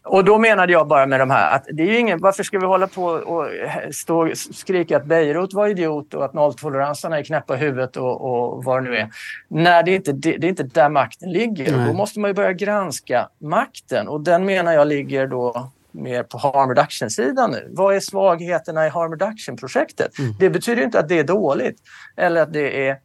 [0.09, 2.59] och då menade jag bara med de här att det är ju ingen, varför ska
[2.59, 3.47] vi hålla på och
[3.95, 8.21] stå och skrika att Beirut var idiot och att nolltoleranserna är knäppa i huvudet och,
[8.21, 9.11] och vad det nu är.
[9.49, 11.75] När det är inte det, det är inte där makten ligger.
[11.75, 11.87] Mm.
[11.87, 16.39] Då måste man ju börja granska makten och den menar jag ligger då mer på
[16.39, 17.69] harm reduction-sidan nu.
[17.71, 20.19] Vad är svagheterna i harm reduction-projektet?
[20.19, 20.35] Mm.
[20.39, 21.79] Det betyder inte att det är dåligt
[22.17, 22.97] eller att det är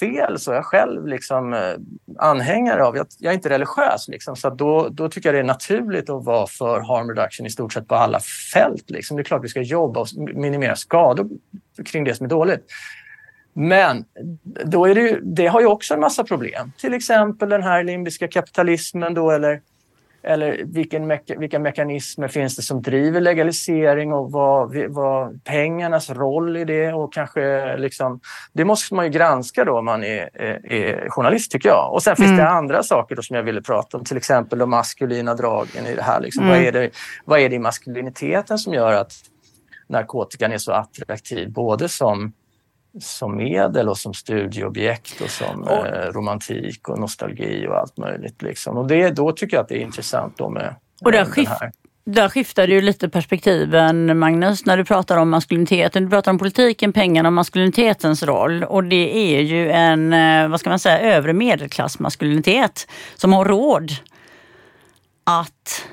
[0.00, 1.74] fel så är jag själv liksom, eh,
[2.18, 5.44] anhängare av, jag, jag är inte religiös liksom, så då, då tycker jag det är
[5.44, 8.20] naturligt att vara för harm reduction i stort sett på alla
[8.52, 8.90] fält.
[8.90, 9.16] Liksom.
[9.16, 11.28] Det är klart vi ska jobba och minimera skador
[11.84, 12.64] kring det som är dåligt.
[13.52, 14.04] Men
[14.64, 16.72] då är det, ju, det har ju också en massa problem.
[16.78, 19.60] Till exempel den här limbiska kapitalismen då eller
[20.28, 26.56] eller vilken meka, vilka mekanismer finns det som driver legalisering och vad, vad pengarnas roll
[26.56, 28.20] i det och kanske liksom,
[28.52, 31.92] det måste man ju granska då om man är, är, är journalist tycker jag.
[31.92, 32.44] Och sen finns mm.
[32.44, 36.02] det andra saker som jag ville prata om, till exempel de maskulina dragen i det
[36.02, 36.20] här.
[36.20, 36.44] Liksom.
[36.44, 36.56] Mm.
[36.56, 36.90] Vad, är det,
[37.24, 39.12] vad är det i maskuliniteten som gör att
[39.88, 42.32] narkotikan är så attraktiv både som
[43.00, 48.42] som medel och som studieobjekt och som och, eh, romantik och nostalgi och allt möjligt.
[48.42, 48.76] Liksom.
[48.76, 50.74] Och det, då tycker jag att det är intressant då med
[51.04, 51.72] och där, skift, här.
[52.04, 56.04] där skiftar ju lite perspektiven Magnus när du pratar om maskuliniteten.
[56.04, 58.64] Du pratar om politiken, pengarna och maskulinitetens roll.
[58.64, 62.86] Och det är ju en, eh, vad ska man säga, övre medelklassmaskulinitet
[63.16, 63.92] som har råd
[65.24, 65.84] att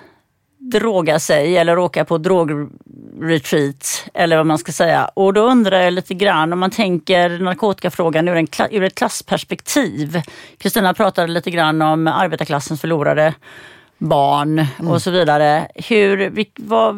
[0.71, 5.05] droga sig eller åka på drogretreat eller vad man ska säga.
[5.13, 10.21] Och då undrar jag lite grann om man tänker narkotikafrågan ur, en, ur ett klassperspektiv.
[10.57, 13.33] Kristina pratade lite grann om arbetarklassens förlorade
[13.97, 14.91] barn mm.
[14.91, 15.67] och så vidare.
[15.75, 16.95] Hur, vil, vad,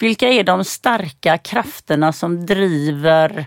[0.00, 3.46] vilka är de starka krafterna som driver,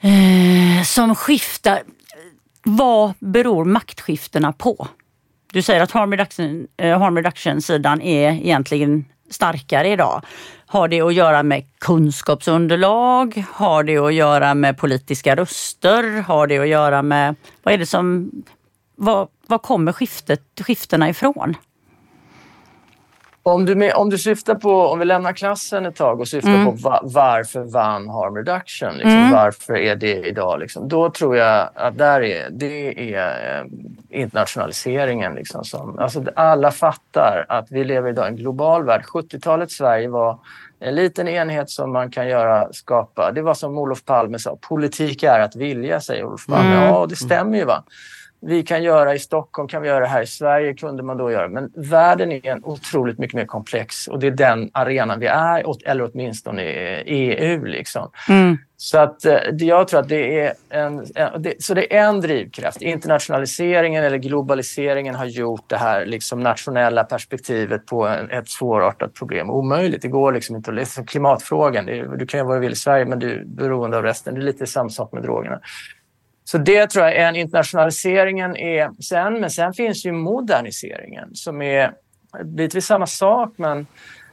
[0.00, 1.82] eh, som skiftar?
[2.62, 4.88] Vad beror maktskiftena på?
[5.52, 10.22] Du säger att harm reduction, eh, harm reduction sidan är egentligen starkare idag.
[10.66, 13.44] Har det att göra med kunskapsunderlag?
[13.52, 16.22] Har det att göra med politiska röster?
[16.22, 18.30] Har det att göra med, vad är det som,
[18.96, 21.54] vad, vad kommer skiftet, skiftena ifrån?
[23.48, 26.64] Om du, om du syftar på, om vi lämnar klassen ett tag och syftar mm.
[26.64, 29.32] på va, varför vann harm reduction, liksom, mm.
[29.32, 30.60] varför är det idag?
[30.60, 33.66] Liksom, då tror jag att där är, det är eh,
[34.20, 35.34] internationaliseringen.
[35.34, 39.02] Liksom, som, alltså, alla fattar att vi lever idag i en global värld.
[39.04, 40.38] 70-talets Sverige var
[40.80, 43.32] en liten enhet som man kan göra, skapa.
[43.32, 46.76] Det var som Olof Palme sa, politik är att vilja, säger Olof Palme.
[46.76, 46.84] Mm.
[46.84, 47.64] Ja, det stämmer ju.
[47.64, 47.84] va
[48.46, 51.48] vi kan göra i Stockholm kan vi göra här i Sverige kunde man då göra.
[51.48, 55.88] Men världen är en otroligt mycket mer komplex och det är den arenan vi är,
[55.88, 56.62] eller åtminstone
[57.02, 57.64] EU.
[57.64, 58.10] Liksom.
[58.28, 58.58] Mm.
[58.76, 61.06] Så att eh, jag tror att det är en,
[61.38, 62.82] det, så det är en drivkraft.
[62.82, 69.50] Internationaliseringen eller globaliseringen har gjort det här liksom nationella perspektivet på en, ett svårartat problem
[69.50, 70.02] omöjligt.
[70.02, 71.86] Det går liksom inte att klimatfrågan.
[72.18, 74.34] Du kan ju vara vill i Sverige men du är beroende av resten.
[74.34, 75.60] Det är lite samma sak med drogerna.
[76.48, 81.62] Så det tror jag är en internationaliseringen är sen, men sen finns ju moderniseringen som
[81.62, 81.92] är
[82.44, 83.86] bitvis samma sak men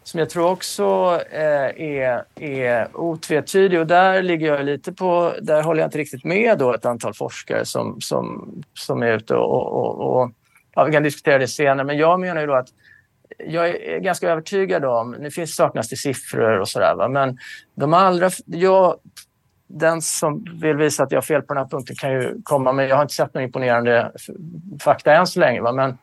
[0.03, 3.79] som jag tror också eh, är, är otvetydig.
[3.79, 7.13] Och där ligger jag lite på, där håller jag inte riktigt med då ett antal
[7.13, 10.31] forskare som, som, som är ute och, och, och
[10.75, 12.69] ja, vi kan diskutera det senare, men jag menar ju då att
[13.47, 17.37] jag är ganska övertygad om, nu finns saknas det siffror och sådär, men
[17.75, 18.95] de allra, jag,
[19.67, 22.71] den som vill visa att jag har fel på den här punkten kan ju komma,
[22.71, 24.11] men jag har inte sett några imponerande
[24.79, 25.61] fakta än så länge.
[25.61, 25.71] Va?
[25.71, 25.97] Men,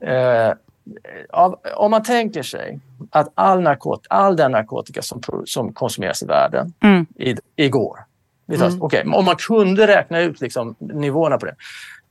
[0.00, 0.54] eh,
[1.30, 6.26] av, om man tänker sig att all, narkot, all den narkotika som, som konsumeras i
[6.26, 7.06] världen mm.
[7.16, 7.98] i, igår,
[8.52, 8.82] mm.
[8.82, 11.54] okay, om man kunde räkna ut liksom, nivåerna på det.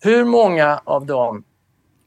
[0.02, 1.44] Hur många av dem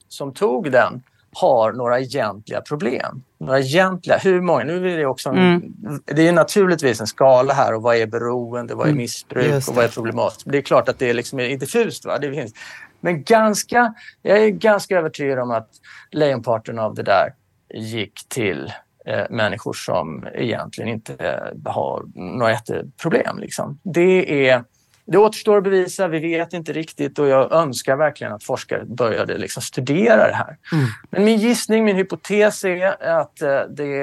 [0.09, 1.03] som tog den
[1.33, 3.22] har några egentliga problem.
[3.39, 4.64] Några egentliga, hur många?
[4.64, 5.72] Nu är det också en, mm.
[6.05, 9.03] det är naturligtvis en skala här och vad är beroende, vad är mm.
[9.03, 10.43] missbruk och vad är problematiskt.
[10.45, 12.05] Det är klart att det liksom är diffust.
[12.05, 12.18] Va?
[12.18, 12.53] Det finns.
[13.01, 15.68] Men ganska, jag är ganska övertygad om att
[16.11, 17.35] lejonparten av det där
[17.74, 18.72] gick till
[19.07, 23.39] eh, människor som egentligen inte har några jätteproblem.
[23.39, 23.78] Liksom.
[23.83, 24.64] Det är
[25.05, 29.39] det återstår att bevisa, vi vet inte riktigt och jag önskar verkligen att forskare började
[29.39, 30.57] liksom studera det här.
[30.73, 30.87] Mm.
[31.11, 33.97] Men min gissning, min hypotes är att eh, det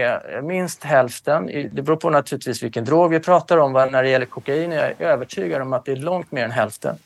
[0.00, 1.46] är minst hälften.
[1.72, 3.72] Det beror på naturligtvis vilken drog vi pratar om.
[3.72, 6.96] När det gäller kokain är jag övertygad om att det är långt mer än hälften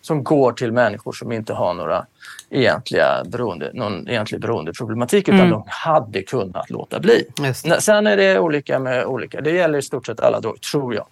[0.00, 2.06] som går till människor som inte har några
[2.50, 5.50] egentliga beroende, någon egentlig beroendeproblematik utan mm.
[5.50, 7.24] de hade kunnat låta bli.
[7.78, 9.40] Sen är det olika med olika.
[9.40, 11.06] Det gäller i stort sett alla droger, tror jag.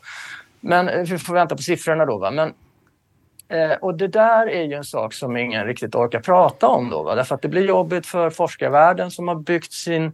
[0.61, 2.19] Men eh, vi får vänta på siffrorna då.
[2.19, 2.31] Va?
[2.31, 2.55] Men,
[3.49, 7.03] eh, och det där är ju en sak som ingen riktigt orkar prata om då.
[7.03, 7.15] Va?
[7.15, 10.13] Därför att det blir jobbigt för forskarvärlden som har byggt sin,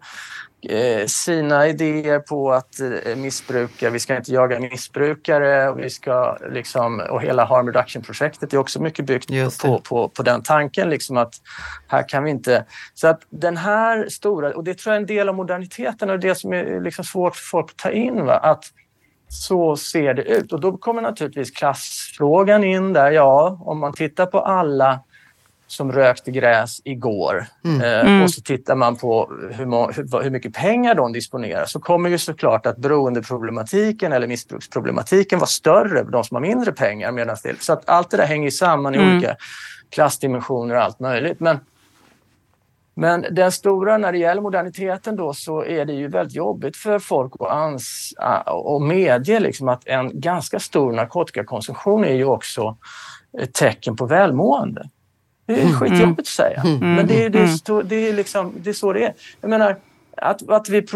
[0.68, 6.38] eh, sina idéer på att eh, missbruka, vi ska inte jaga missbrukare och, vi ska,
[6.51, 9.30] liksom, och hela harm reduction-projektet är också mycket byggt
[9.62, 11.34] på, på, på den tanken liksom att
[11.88, 12.64] här kan vi inte...
[12.95, 16.20] Så att den här stora, och det tror jag är en del av moderniteten och
[16.20, 18.24] det som är liksom svårt för folk att ta in.
[18.24, 18.36] Va?
[18.36, 18.64] Att
[19.29, 20.53] så ser det ut.
[20.53, 23.11] Och då kommer naturligtvis klassfrågan in där.
[23.11, 25.01] Ja, om man tittar på alla
[25.66, 27.81] som rökte gräs igår mm.
[27.81, 28.22] Eh, mm.
[28.22, 32.66] och så tittar man på hur, hur, mycket pengar de disponerar så kommer ju såklart
[32.66, 37.12] att beroendeproblematiken eller missbruksproblematiken var större, de som har mindre pengar.
[37.12, 39.16] Medan det, så att allt det där hänger samman i mm.
[39.16, 39.37] olika
[39.91, 41.41] klassdimensioner och allt möjligt.
[41.41, 41.59] Men
[42.95, 46.99] men den stora, när det gäller moderniteten då, så är det ju väldigt jobbigt för
[46.99, 52.76] folk att, ans att medge liksom att en ganska stor narkotikakonsumtion är ju också
[53.38, 54.88] ett tecken på välmående.
[55.47, 55.72] Det är mm.
[55.72, 56.95] skitjobbigt att säga, mm.
[56.95, 57.88] men det är, det, är, mm.
[57.88, 59.14] det, är liksom, det är så det är.
[59.40, 59.76] Jag menar,
[60.16, 60.86] att, att vi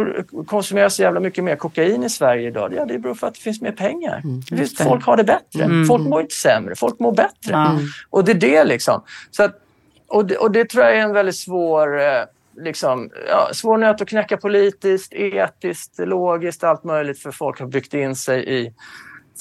[0.46, 3.40] konsumerar så jävla mycket mer kokain i Sverige idag, ja, det beror på att det
[3.40, 4.22] finns mer pengar.
[4.24, 5.64] Mm, folk har det bättre.
[5.64, 5.86] Mm.
[5.86, 7.54] Folk mår inte sämre, folk mår bättre.
[7.54, 7.82] Mm.
[8.10, 9.02] Och det är det liksom.
[9.30, 9.60] Så att,
[10.08, 12.24] och det, och det tror jag är en väldigt svår, eh,
[12.56, 17.94] liksom, ja, svår nöt att knäcka politiskt, etiskt, logiskt, allt möjligt för folk har byggt
[17.94, 18.72] in sig i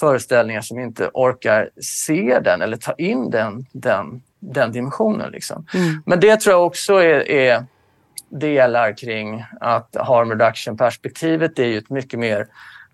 [0.00, 5.32] föreställningar som inte orkar se den eller ta in den, den, den dimensionen.
[5.32, 5.66] Liksom.
[5.74, 6.02] Mm.
[6.06, 7.64] Men det tror jag också är, är
[8.28, 12.46] delar kring att harm reduction-perspektivet är ju ett mycket mer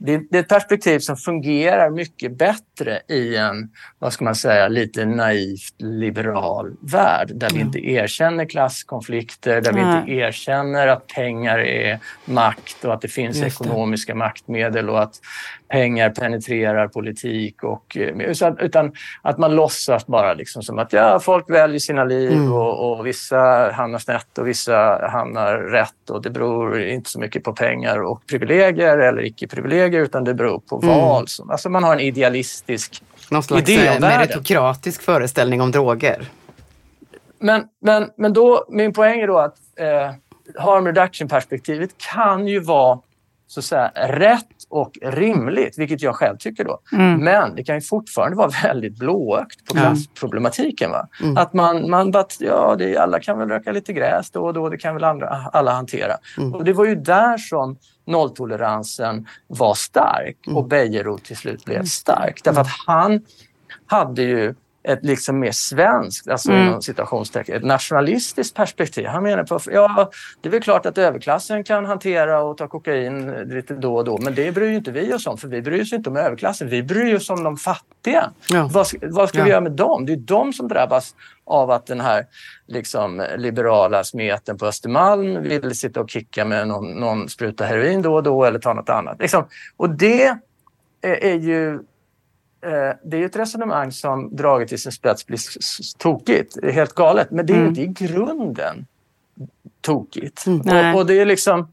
[0.07, 5.05] det, är ett perspektiv som fungerar mycket bättre i en, vad ska man säga, lite
[5.05, 7.59] naivt liberal värld där mm.
[7.59, 9.85] vi inte erkänner klasskonflikter, där mm.
[9.85, 14.19] vi inte erkänner att pengar är makt och att det finns Just ekonomiska det.
[14.19, 15.21] maktmedel och att
[15.69, 17.63] pengar penetrerar politik.
[17.63, 18.93] Och, eh, utan
[19.23, 22.53] att man låtsas bara liksom som att ja, folk väljer sina liv mm.
[22.53, 27.45] och, och, vissa hamnar snett och vissa hamnar rätt och det beror inte så mycket
[27.45, 30.99] på pengar och privilegier eller icke-privilegier utan det beror på mm.
[30.99, 31.27] val.
[31.49, 36.29] Alltså man har en idealistisk Någon slags idé eh, meritokratisk föreställning om droger.
[37.39, 40.15] Men, men, men då, min poäng är då att eh,
[40.63, 42.99] harm reduction-perspektivet kan ju vara
[43.47, 46.81] så att säga, rätt och rimligt, vilket jag själv tycker då.
[46.93, 47.25] Mm.
[47.25, 50.91] Men det kan ju fortfarande vara väldigt blåögt på klassproblematiken.
[50.91, 51.09] Va?
[51.23, 51.37] Mm.
[51.37, 54.69] Att man, man bara, ja, det, alla kan väl röka lite gräs då och då,
[54.69, 56.15] det kan väl andra, alla hantera.
[56.39, 56.55] Mm.
[56.55, 57.77] Och det var ju där som
[58.07, 60.69] nolltoleransen var stark och mm.
[60.69, 62.41] Bejerot till slut blev stark.
[62.45, 63.21] Därför att han
[63.87, 64.55] hade ju
[64.85, 66.67] ett liksom mer svenskt, alltså mm.
[66.67, 69.07] inom citationstecken, ett nationalistiskt perspektiv.
[69.07, 70.11] Han menar på, ja,
[70.41, 74.19] det är väl klart att överklassen kan hantera och ta kokain lite då och då,
[74.19, 76.69] men det bryr inte vi oss om, för vi bryr oss inte om överklassen.
[76.69, 78.31] Vi bryr oss om de fattiga.
[78.51, 78.71] Ja.
[78.73, 79.45] Vad, vad ska ja.
[79.45, 80.07] vi göra med dem?
[80.07, 81.15] Det är de som drabbas
[81.45, 82.27] av att den här
[82.67, 88.15] liksom, liberala smeten på Östermalm vill sitta och kicka med någon, någon spruta heroin då
[88.15, 89.21] och då eller ta något annat.
[89.21, 89.45] Liksom.
[89.77, 90.25] Och det
[91.03, 91.81] är, är ju
[93.05, 95.39] det är ett resonemang som draget till sin spets blir
[95.99, 97.31] tokigt, helt galet.
[97.31, 97.69] Men det är mm.
[97.69, 98.87] inte i grunden
[99.81, 100.45] tokigt.
[100.47, 101.73] Och, och, det är liksom...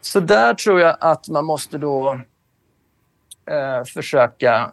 [0.00, 2.20] Så där tror jag att man måste då
[3.50, 4.70] eh, försöka...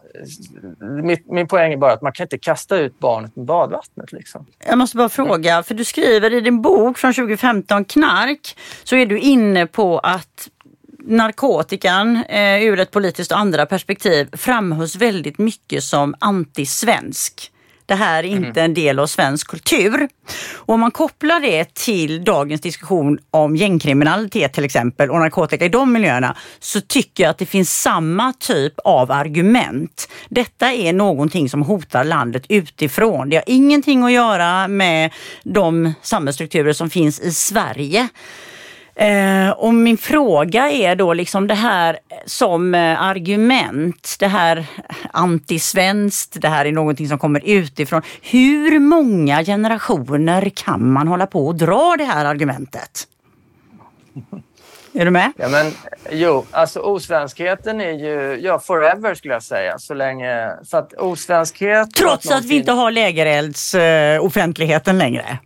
[1.04, 4.12] Mitt, min poäng är bara att man kan inte kasta ut barnet med badvattnet.
[4.12, 4.46] Liksom.
[4.68, 9.06] Jag måste bara fråga, för du skriver i din bok från 2015, Knark, så är
[9.06, 10.50] du inne på att
[11.08, 17.52] narkotikan eh, ur ett politiskt och andra perspektiv framhålls väldigt mycket som antisvensk.
[17.88, 20.10] Det här är inte en del av svensk kultur.
[20.54, 25.70] Och om man kopplar det till dagens diskussion om gängkriminalitet till exempel och narkotika i
[25.70, 30.10] de miljöerna så tycker jag att det finns samma typ av argument.
[30.30, 33.30] Detta är någonting som hotar landet utifrån.
[33.30, 38.10] Det har ingenting att göra med de samhällsstrukturer som finns i Sverige.
[38.96, 44.66] Eh, och min fråga är då liksom det här som eh, argument, det här
[45.12, 48.02] antisvenskt, det här är någonting som kommer utifrån.
[48.22, 53.08] Hur många generationer kan man hålla på och dra det här argumentet?
[54.94, 55.32] Är du med?
[55.38, 55.72] Ja, men,
[56.12, 59.80] jo, alltså osvenskheten är ju ja, forever skulle jag säga.
[59.80, 61.94] Så länge, för att osvenskhet...
[61.94, 62.50] Trots att, någonting...
[62.50, 65.40] vi inte har lägerelds uh, offentligheten längre?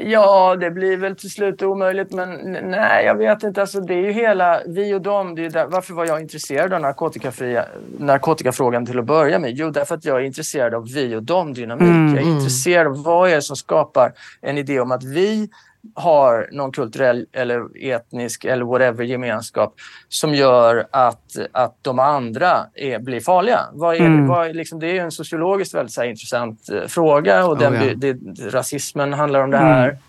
[0.00, 3.60] Ja, det blir väl till slut omöjligt, men nej, jag vet inte.
[3.60, 5.34] Alltså, det är ju hela vi och dem.
[5.34, 7.64] Det är där, varför var jag intresserad av narkotikafria,
[7.98, 9.50] narkotikafrågan till att börja med?
[9.50, 11.88] Jo, därför att jag är intresserad av vi och dem-dynamik.
[11.88, 12.36] Mm, jag är mm.
[12.36, 15.50] intresserad av vad är det som skapar en idé om att vi
[15.94, 19.74] har någon kulturell eller etnisk eller whatever gemenskap
[20.08, 23.60] som gör att, att de andra är, blir farliga.
[23.72, 24.26] Vad är, mm.
[24.26, 27.94] vad, liksom, det är en sociologiskt väldigt här, intressant uh, fråga och den, oh, ja.
[27.96, 28.16] det,
[28.50, 29.88] rasismen handlar om det här.
[29.88, 30.00] Mm.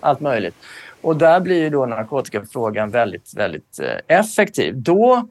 [0.00, 0.54] Allt möjligt.
[1.00, 4.74] Och där blir ju då narkotikafrågan väldigt, väldigt uh, effektiv.
[4.76, 5.28] Då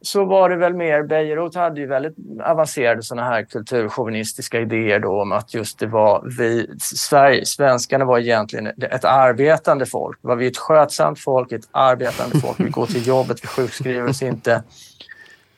[0.00, 5.22] så var det väl mer, Bejerot hade ju väldigt avancerade sådana här kulturchauvinistiska idéer då
[5.22, 10.18] om att just det var vi, Sverige, svenskarna var egentligen ett arbetande folk.
[10.20, 12.60] Var vi ett skötsamt folk, ett arbetande folk.
[12.60, 14.62] Vi går till jobbet, vi sjukskriver oss inte.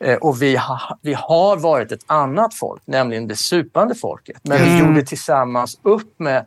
[0.05, 4.41] Eh, och vi, ha, vi har varit ett annat folk, nämligen det supande folket.
[4.43, 4.73] Men mm.
[4.73, 6.47] vi gjorde tillsammans upp med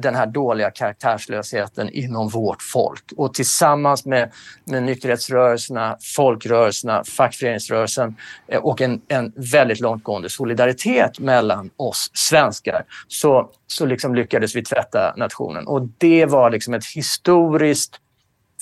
[0.00, 3.04] den här dåliga karaktärslösheten inom vårt folk.
[3.16, 4.32] Och tillsammans med,
[4.64, 8.16] med nykterhetsrörelserna, folkrörelserna, fackföreningsrörelsen
[8.48, 14.62] eh, och en, en väldigt långtgående solidaritet mellan oss svenskar så, så liksom lyckades vi
[14.62, 15.66] tvätta nationen.
[15.66, 18.00] Och det var liksom ett historiskt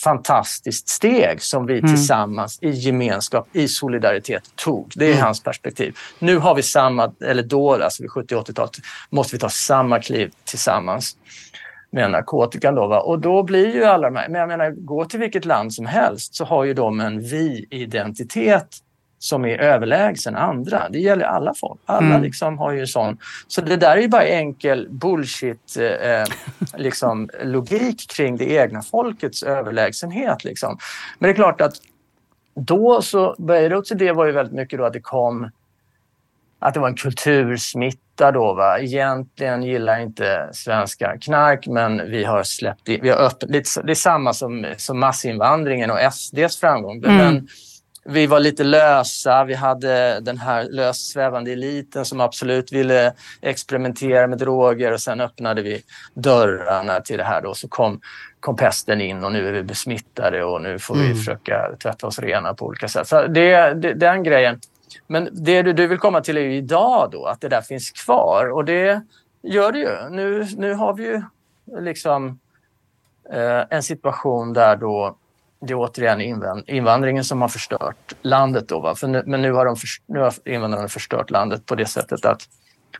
[0.01, 1.91] fantastiskt steg som vi mm.
[1.91, 4.93] tillsammans i gemenskap, i solidaritet tog.
[4.95, 5.23] Det är mm.
[5.23, 5.97] hans perspektiv.
[6.19, 8.77] Nu har vi samma, eller då, alltså vid 70 80-talet,
[9.11, 11.17] måste vi ta samma kliv tillsammans
[11.93, 12.75] med narkotikan.
[12.75, 13.01] Då, va?
[13.01, 15.87] Och då blir ju alla de här, men jag menar, gå till vilket land som
[15.87, 18.77] helst så har ju de en vi-identitet
[19.23, 20.89] som är överlägsen andra.
[20.89, 21.81] Det gäller alla folk.
[21.87, 22.23] Alla mm.
[22.23, 23.19] liksom har ju sån.
[23.49, 26.25] Så det där är ju bara enkel bullshit eh,
[26.77, 30.45] liksom, logik kring det egna folkets överlägsenhet.
[30.45, 30.79] Liksom.
[31.19, 31.75] Men det är klart att
[32.55, 35.51] då så, Beiruts idé var ju väldigt mycket då att det kom
[36.59, 38.55] att det var en kultursmitta då.
[38.55, 38.79] Va?
[38.79, 43.95] Egentligen gillar inte svenskar knark men vi har släppt in, vi har öppet, det är
[43.95, 46.97] samma som, som massinvandringen och SDs framgång.
[46.97, 47.17] Mm.
[47.17, 47.49] Men
[48.05, 49.45] vi var lite lösa.
[49.45, 55.21] Vi hade den här löst svävande eliten som absolut ville experimentera med droger och sen
[55.21, 55.83] öppnade vi
[56.15, 57.43] dörrarna till det här.
[57.43, 57.55] Då.
[57.55, 58.01] Så kom,
[58.41, 61.17] kom pesten in och nu är vi besmittade och nu får vi mm.
[61.17, 63.09] försöka tvätta oss rena på olika sätt.
[63.09, 64.61] Så det, det, den grejen.
[65.07, 67.91] Men det du, du vill komma till är ju idag då, att det där finns
[67.91, 69.03] kvar och det
[69.43, 70.11] gör det ju.
[70.11, 71.23] Nu, nu har vi ju
[71.81, 72.39] liksom
[73.33, 75.17] eh, en situation där då
[75.63, 76.21] det är återigen
[76.67, 78.69] invandringen som har förstört landet.
[78.69, 81.87] Då, För nu, men nu har, de för, nu har invandrarna förstört landet på det
[81.87, 82.43] sättet att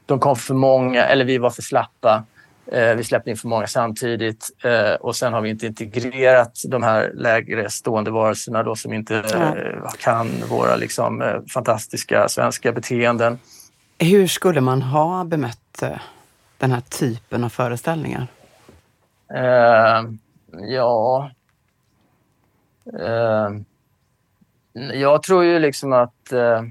[0.07, 2.25] de kom för många, eller vi var för slappa.
[2.67, 6.83] Eh, vi släppte in för många samtidigt eh, och sen har vi inte integrerat de
[6.83, 13.39] här lägre stående varelserna då, som inte eh, kan våra liksom, eh, fantastiska svenska beteenden.
[13.99, 15.89] Hur skulle man ha bemött eh,
[16.59, 18.27] den här typen av föreställningar?
[19.35, 20.05] Eh,
[20.69, 21.31] ja,
[24.93, 26.63] jag tror ju liksom att uh,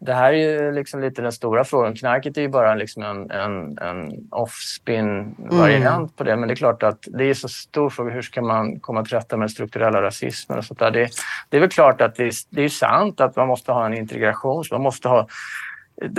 [0.00, 1.94] det här är ju liksom lite den stora frågan.
[1.94, 6.08] Knarket är ju bara liksom en, en, en off-spin-variant mm.
[6.16, 6.36] på det.
[6.36, 8.10] Men det är klart att det är så stor fråga.
[8.12, 10.90] Hur ska man komma till rätta med strukturella rasismen och sånt där?
[10.90, 11.10] Det,
[11.48, 13.94] det är väl klart att det är, det är sant att man måste ha en
[13.94, 14.64] integration.
[14.70, 15.26] Man måste ha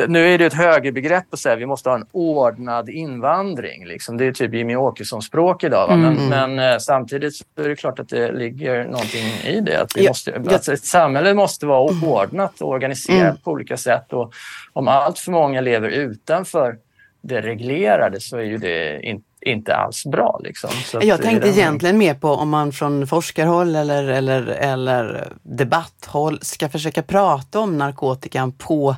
[0.08, 3.86] nu är det ett högerbegrepp att säga vi måste ha en ordnad invandring.
[3.86, 4.18] Liksom.
[4.18, 5.92] Det är typ Jimmy Åkesson-språk idag.
[5.92, 6.14] Mm.
[6.14, 9.82] Men, men, eh, samtidigt är det klart att det ligger någonting i det.
[9.82, 13.38] Att vi måste, ja, Att ett samhälle måste vara ordnat och organiserat mm.
[13.38, 14.14] på olika sätt.
[14.14, 14.34] Och
[14.74, 16.78] om allt för många lever utanför
[17.22, 20.40] det reglerade så är ju det inte inte alls bra.
[20.44, 20.70] Liksom.
[21.02, 21.58] jag tänkte den...
[21.58, 27.78] egentligen mer på om man från forskarhåll eller, eller, eller debatthåll ska försöka prata om
[27.78, 28.96] narkotikan på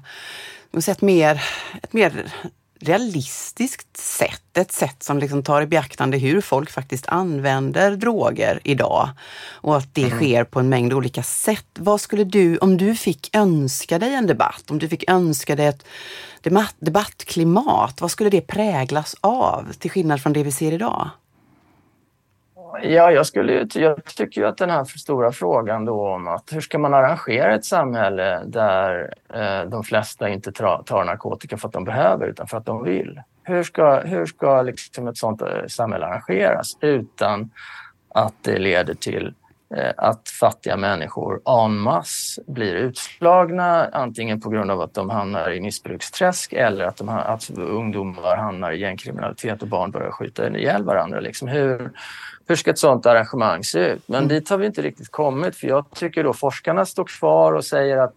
[0.78, 1.44] ett mer,
[1.82, 2.34] ett mer
[2.80, 4.58] realistiskt sätt.
[4.58, 9.10] Ett sätt som liksom tar i beaktande hur folk faktiskt använder droger idag.
[9.52, 10.18] Och att det mm.
[10.18, 11.68] sker på en mängd olika sätt.
[11.74, 15.66] Vad skulle du, om du fick önska dig en debatt, om du fick önska dig
[15.66, 15.86] ett
[16.80, 21.10] debattklimat, vad skulle det präglas av till skillnad från det vi ser idag?
[22.82, 26.62] Ja, jag, skulle, jag tycker ju att den här stora frågan då om att hur
[26.62, 31.74] ska man arrangera ett samhälle där eh, de flesta inte tar, tar narkotika för att
[31.74, 33.22] de behöver utan för att de vill.
[33.44, 37.50] Hur ska, hur ska liksom ett sådant eh, samhälle arrangeras utan
[38.10, 39.34] att det leder till
[39.98, 45.62] att fattiga människor en masse blir utslagna antingen på grund av att de hamnar i
[45.62, 51.20] missbruksträsk eller att, de, att ungdomar hamnar i gängkriminalitet och barn börjar skjuta ihjäl varandra.
[51.20, 51.92] Liksom hur,
[52.48, 54.08] hur ska ett sådant arrangemang se ut?
[54.08, 54.28] Men mm.
[54.28, 57.98] dit har vi inte riktigt kommit för jag tycker då forskarna står kvar och säger
[57.98, 58.16] att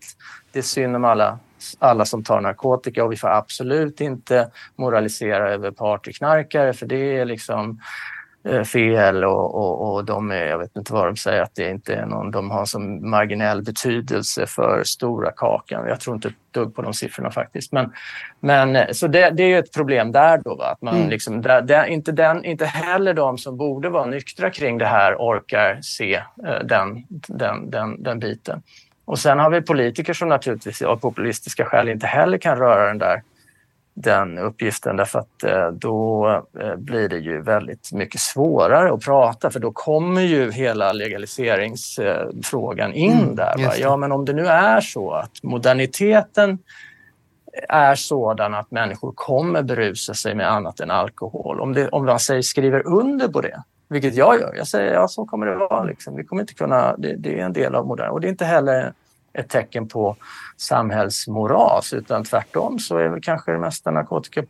[0.52, 1.38] det är synd om alla,
[1.78, 7.24] alla som tar narkotika och vi får absolut inte moralisera över partyknarkare för det är
[7.24, 8.15] liksom Eh,
[8.64, 11.94] fel och, och, och de är, jag vet inte vad de säger, att det inte
[11.94, 15.88] är någon, de har som marginell betydelse för stora kakan.
[15.88, 17.72] Jag tror inte ett dugg på de siffrorna faktiskt.
[17.72, 17.92] Men,
[18.40, 20.64] men så det, det är ett problem där då, va?
[20.64, 21.08] att man mm.
[21.08, 25.14] liksom, det, det, inte, den, inte heller de som borde vara nyktra kring det här
[25.14, 28.62] orkar se eh, den, den, den, den biten.
[29.04, 32.98] Och sen har vi politiker som naturligtvis av populistiska skäl inte heller kan röra den
[32.98, 33.22] där
[33.98, 36.28] den uppgiften därför att eh, då
[36.60, 42.92] eh, blir det ju väldigt mycket svårare att prata för då kommer ju hela legaliseringsfrågan
[42.92, 43.74] in mm, där.
[43.78, 46.58] Ja, men om det nu är så att moderniteten
[47.68, 51.60] är sådan att människor kommer berusa sig med annat än alkohol.
[51.60, 54.54] Om, det, om man säger skriver under på det, vilket jag gör.
[54.56, 55.84] Jag säger ja, så kommer det vara.
[55.84, 56.16] Liksom.
[56.16, 58.44] Vi kommer inte kunna, det, det är en del av modern och det är inte
[58.44, 58.92] heller
[59.38, 60.16] ett tecken på
[60.56, 64.42] samhällsmoras utan tvärtom så är väl kanske det mesta narkotika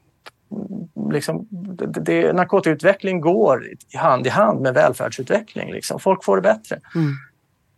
[1.12, 5.72] Liksom, det, det, narkotikautveckling går hand i hand med välfärdsutveckling.
[5.72, 6.01] Liksom.
[6.01, 6.80] Folk får det bättre.
[6.95, 7.12] Mm.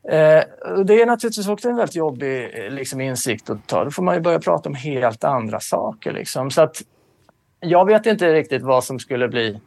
[0.09, 0.45] Eh,
[0.85, 3.85] det är naturligtvis också en väldigt jobbig liksom, insikt att ta.
[3.85, 6.13] Då får man ju börja prata om helt andra saker.
[6.13, 6.51] Liksom.
[6.51, 6.83] Så att,
[7.61, 9.61] jag vet inte riktigt vad som skulle bli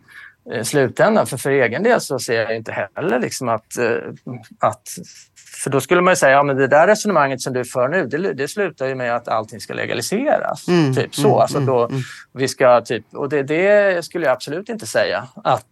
[0.52, 1.28] eh, slutändan.
[1.28, 3.98] För för egen del så ser jag inte heller liksom att, eh,
[4.60, 4.89] att
[5.54, 8.34] för då skulle man säga, ja men det där resonemanget som du för nu, det,
[8.34, 10.68] det slutar ju med att allting ska legaliseras.
[10.68, 11.28] Mm, typ så.
[11.28, 12.02] Mm, alltså då, mm,
[12.34, 15.68] vi ska typ, och det, det skulle jag absolut inte säga att,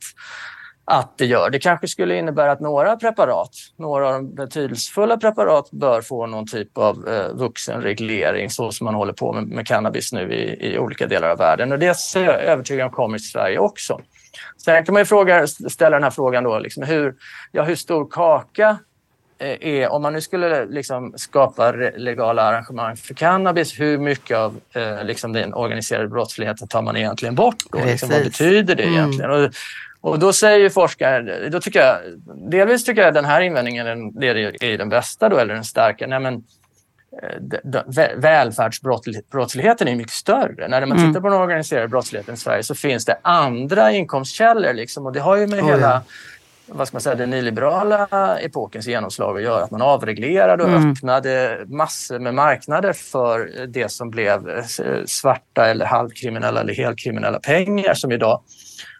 [0.86, 1.50] att det gör.
[1.50, 6.48] Det kanske skulle innebära att några preparat, några av de betydelsefulla preparat bör få någon
[6.48, 10.80] typ av eh, vuxenreglering så som man håller på med, med cannabis nu i, i
[10.80, 11.72] olika delar av världen.
[11.72, 14.02] Och det är jag övertygad om kommer till Sverige också.
[14.58, 17.16] Sen kan man ju fråga, ställa den här frågan då, liksom hur,
[17.52, 18.78] ja, hur stor kaka
[19.40, 25.04] är, om man nu skulle liksom skapa legala arrangemang för cannabis, hur mycket av eh,
[25.04, 27.64] liksom den organiserade brottsligheten tar man egentligen bort?
[27.72, 27.86] Då?
[27.86, 28.96] Liksom, vad betyder det mm.
[28.96, 29.32] egentligen?
[29.32, 29.50] Och,
[30.02, 31.98] och då säger forskare, då tycker jag,
[32.52, 36.08] delvis tycker jag den här invändningen är, är den bästa då, eller den starka.
[36.08, 36.44] Nej, men,
[37.22, 40.68] eh, välfärdsbrottsligheten är mycket större.
[40.68, 41.10] När man mm.
[41.10, 44.74] tittar på den organiserade brottsligheten i Sverige så finns det andra inkomstkällor.
[44.74, 46.02] Liksom, och det har ju med oh, hela ja
[46.72, 48.08] vad ska man säga, den nyliberala
[48.40, 49.64] epokens genomslag att göra.
[49.64, 50.92] Att man avreglerade och mm.
[50.92, 54.66] öppnade massor med marknader för det som blev eh,
[55.06, 58.42] svarta eller halvkriminella eller helkriminella pengar som idag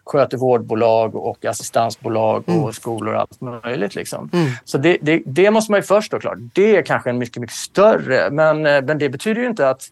[0.04, 2.72] sköter vårdbolag och assistansbolag och mm.
[2.72, 3.94] skolor och allt möjligt.
[3.94, 4.30] Liksom.
[4.32, 4.50] Mm.
[4.64, 6.38] Så det, det, det, måste man ju först då klart.
[6.54, 9.82] Det är kanske en mycket, mycket större, men, eh, men det betyder ju inte att,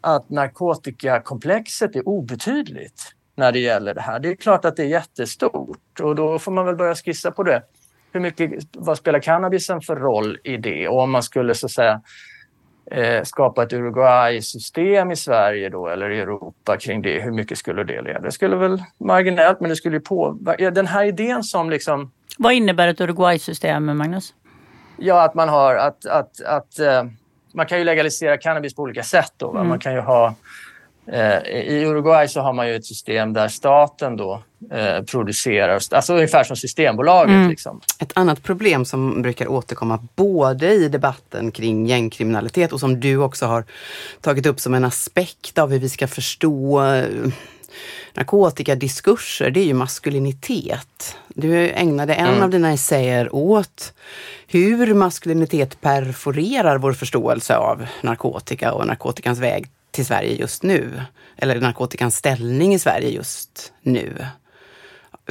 [0.00, 4.18] att narkotikakomplexet är obetydligt när det gäller det här.
[4.18, 7.42] Det är klart att det är jättestort och då får man väl börja skissa på
[7.42, 7.62] det.
[8.12, 10.88] Hur mycket, vad spelar cannabisen för roll i det?
[10.88, 12.00] Och om man skulle så säga
[12.90, 17.84] eh, skapa ett Uruguay-system i Sverige då eller i Europa kring det, hur mycket skulle
[17.84, 18.20] det leda?
[18.20, 20.70] Det skulle väl marginellt, men det skulle ju påverka.
[20.70, 22.12] Den här idén som liksom...
[22.38, 24.34] Vad innebär ett Uruguay-system, Magnus?
[24.96, 27.04] Ja, att man har att, att, att eh,
[27.54, 29.32] man kan ju legalisera cannabis på olika sätt.
[29.36, 29.68] Då, mm.
[29.68, 30.34] Man kan ju ha
[31.12, 34.42] I Uruguay så har man ju ett system där staten då
[34.72, 37.34] eh, producerar, alltså ungefär som Systembolaget.
[37.34, 37.50] Mm.
[37.50, 37.80] Liksom.
[38.00, 43.46] Ett annat problem som brukar återkomma både i debatten kring gängkriminalitet och som du också
[43.46, 43.64] har
[44.20, 47.04] tagit upp som en aspekt av hur vi ska förstå eh,
[48.14, 51.16] narkotikadiskurser, det är ju maskulinitet.
[51.28, 52.42] Du ägnade en mm.
[52.42, 53.92] av dina essäer åt
[54.46, 59.66] hur maskulinitet perforerar vår förståelse av narkotika och narkotikans väg
[59.96, 61.00] till Sverige just nu.
[61.36, 64.26] Eller narkotikans ställning i Sverige just nu.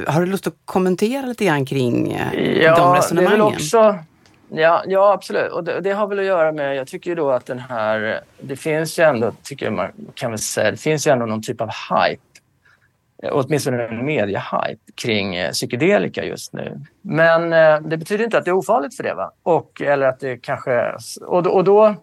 [0.06, 3.38] Har du lust att kommentera lite grann kring eh, ja, de resonemangen?
[3.38, 3.98] Det är också,
[4.48, 5.52] ja, ja, absolut.
[5.52, 8.20] Och det, det, har väl att göra med, jag tycker ju då att den här,
[8.40, 11.60] det finns ju ändå, tycker man kan väl säga, det finns ju ändå någon typ
[11.60, 12.22] av hype
[13.22, 16.80] åtminstone en mediehype kring eh, psykedelika just nu.
[17.02, 19.14] Men eh, det betyder inte att det är ofarligt för det.
[19.14, 19.32] Va?
[19.42, 20.92] Och, eller att det kanske,
[21.26, 21.94] och, och då,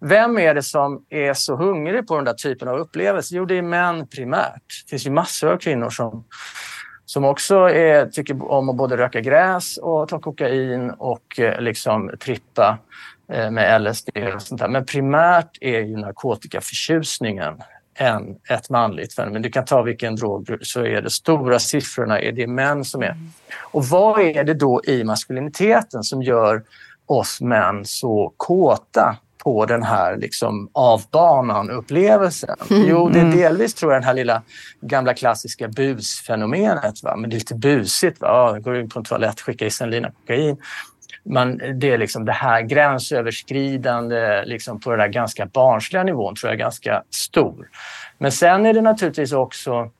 [0.00, 3.36] vem är det som är så hungrig på den där typen av upplevelser?
[3.36, 4.84] Jo, det är män primärt.
[4.84, 6.24] Det finns ju massor av kvinnor som,
[7.04, 12.10] som också är, tycker om att både röka gräs och ta kokain och eh, liksom
[12.20, 12.78] trippa
[13.32, 14.68] eh, med LSD och sånt där.
[14.68, 17.62] Men primärt är ju narkotikaförtjusningen
[17.98, 19.42] än ett manligt fenomen.
[19.42, 23.16] Du kan ta vilken drog så är det stora siffrorna är det män som är.
[23.60, 26.62] Och vad är det då i maskuliniteten som gör
[27.06, 29.16] oss män så kåta
[29.46, 32.56] på den här liksom avbanan-upplevelsen?
[32.70, 32.88] Mm.
[32.88, 33.36] Jo, det är mm.
[33.36, 34.42] delvis tror jag den här lilla
[34.80, 37.02] gamla klassiska busfenomenet.
[37.02, 37.16] Va?
[37.16, 38.20] Men det är lite busigt.
[38.20, 38.28] Va?
[38.28, 40.56] Ja, går in på en toalett, skickar i sig en lina kokain
[41.24, 46.48] man, det är liksom det här gränsöverskridande liksom på den där ganska barnsliga nivån tror
[46.48, 47.68] jag är ganska stor.
[48.18, 49.90] Men sen är det naturligtvis också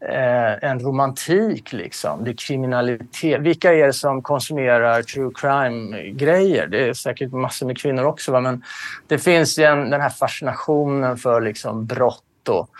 [0.00, 1.72] eh, en romantik.
[1.72, 2.24] Liksom.
[2.24, 3.40] Det är kriminalitet.
[3.40, 6.66] Vilka är det som konsumerar true crime-grejer?
[6.66, 8.32] Det är säkert massor med kvinnor också.
[8.32, 8.40] Va?
[8.40, 8.62] Men
[9.06, 12.70] det finns en, den här fascinationen för liksom brott och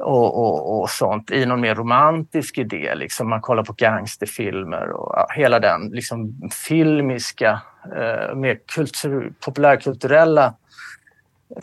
[0.00, 2.94] och, och, och, sånt i någon mer romantisk idé.
[2.94, 7.60] Liksom man kollar på gangsterfilmer och ja, hela den liksom filmiska,
[7.96, 10.54] eh, mer kultur, populärkulturella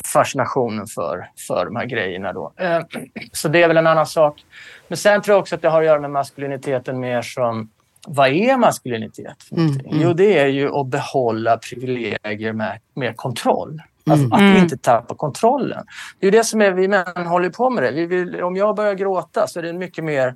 [0.06, 2.34] fascinationen för, för de här grejerna.
[2.34, 2.54] Då.
[2.58, 2.80] Eh,
[3.32, 4.46] så det är väl en annan sak.
[4.88, 7.70] Men sen tror jag också att det har att göra med maskuliniteten mer som
[8.08, 9.38] vad är maskulinitet?
[9.52, 9.80] Mm, mm.
[10.02, 13.82] Jo, det är ju att behålla privilegier med, med kontroll.
[14.10, 14.64] Alltså, att mm.
[14.64, 15.86] inte tappa kontrollen.
[16.20, 17.92] Det är det som är, vi män håller på med det.
[17.92, 20.36] Vi vill, om jag börjar gråta så är det mycket mer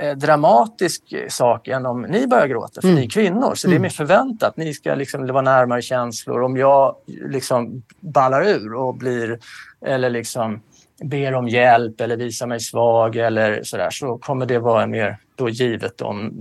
[0.00, 3.00] eh, dramatisk sak än om ni börjar gråta, för mm.
[3.00, 3.54] ni är kvinnor.
[3.54, 3.82] Så det är mm.
[3.82, 4.56] mer förväntat.
[4.56, 6.42] Ni ska liksom vara närmare känslor.
[6.42, 9.38] Om jag liksom ballar ur och blir,
[9.86, 10.60] eller liksom
[11.02, 15.18] ber om hjälp eller visar mig svag eller sådär, så kommer det vara en mer,
[15.36, 16.32] då givet de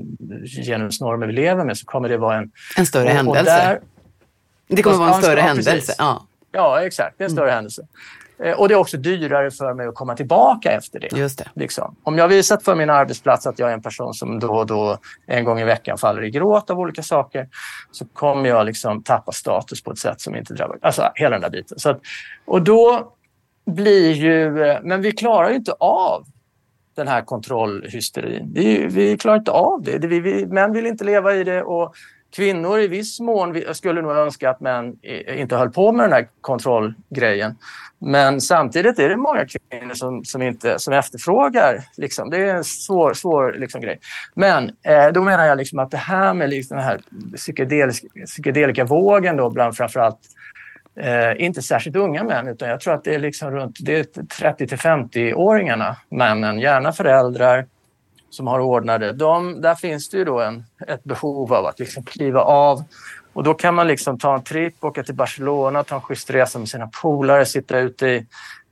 [0.65, 2.51] genusnormer vi lever med, så kommer det vara en...
[2.77, 3.39] En större och, händelse.
[3.39, 3.79] Och där,
[4.67, 5.95] det kommer vara en större ja, händelse.
[5.97, 6.25] Ja.
[6.51, 7.17] Ja, exakt.
[7.17, 7.55] Det är en större mm.
[7.55, 7.87] händelse.
[8.43, 11.17] Eh, och det är också dyrare för mig att komma tillbaka efter det.
[11.17, 11.49] Just det.
[11.53, 11.95] Liksom.
[12.03, 14.97] Om jag visat för min arbetsplats att jag är en person som då och då
[15.27, 17.47] en gång i veckan faller i gråt av olika saker
[17.91, 20.77] så kommer jag liksom tappa status på ett sätt som inte drabbar...
[20.81, 21.79] Alltså hela den där biten.
[21.79, 22.01] Så att,
[22.45, 23.13] och då
[23.65, 24.63] blir ju...
[24.63, 26.25] Eh, men vi klarar ju inte av
[26.95, 28.51] den här kontrollhysterin.
[28.53, 30.07] Vi, vi klarar inte av det.
[30.07, 31.93] Vi, vi, män vill inte leva i det och
[32.36, 34.95] Kvinnor i viss mån skulle nog önska att män
[35.27, 37.55] inte höll på med den här kontrollgrejen.
[37.99, 41.84] Men samtidigt är det många kvinnor som, som, inte, som efterfrågar.
[41.97, 42.30] Liksom.
[42.30, 43.99] Det är en svår, svår liksom, grej.
[44.34, 47.01] Men eh, då menar jag liksom att det här med liksom den här
[47.36, 50.19] psykedeliska, psykedelika vågen då bland framförallt
[50.99, 54.23] eh, inte särskilt unga män utan jag tror att det är liksom runt det är
[54.25, 57.65] 30 till 50-åringarna, männen, gärna föräldrar,
[58.30, 62.03] som har ordnade, de, där finns det ju då en, ett behov av att liksom
[62.03, 62.84] kliva av.
[63.34, 66.59] Och då kan man liksom ta en tripp, åka till Barcelona, ta en schysst resa
[66.59, 68.25] med sina polare, sitta ute i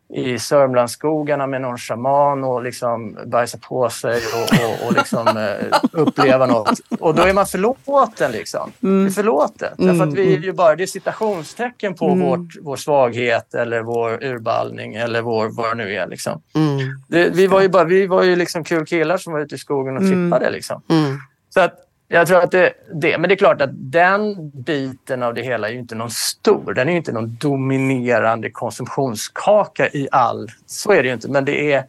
[0.09, 5.79] i Sörmlandsskogarna med någon shaman och liksom bajsa på sig och, och, och liksom, eh,
[6.01, 6.79] uppleva något.
[6.99, 8.31] Och då är man förlåten.
[8.31, 8.71] Liksom.
[8.83, 9.03] Mm.
[9.03, 9.79] Det är förlåtet.
[9.79, 9.87] Mm.
[9.87, 12.19] Därför att vi är ju bara, det är citationstecken på mm.
[12.19, 16.07] vårt, vår svaghet eller vår urballning eller vår, vad det nu är.
[16.07, 16.41] Liksom.
[16.55, 16.77] Mm.
[17.07, 19.57] Det, vi var ju, bara, vi var ju liksom kul killar som var ute i
[19.57, 20.31] skogen och mm.
[20.31, 20.51] trippade.
[20.51, 20.81] Liksom.
[20.89, 21.17] Mm.
[21.49, 25.33] Så att, jag tror att det, det, men det är klart att den biten av
[25.33, 26.73] det hela är inte någon stor.
[26.73, 30.47] Den är inte någon dominerande konsumtionskaka i all...
[30.65, 31.83] Så är det ju inte, men det är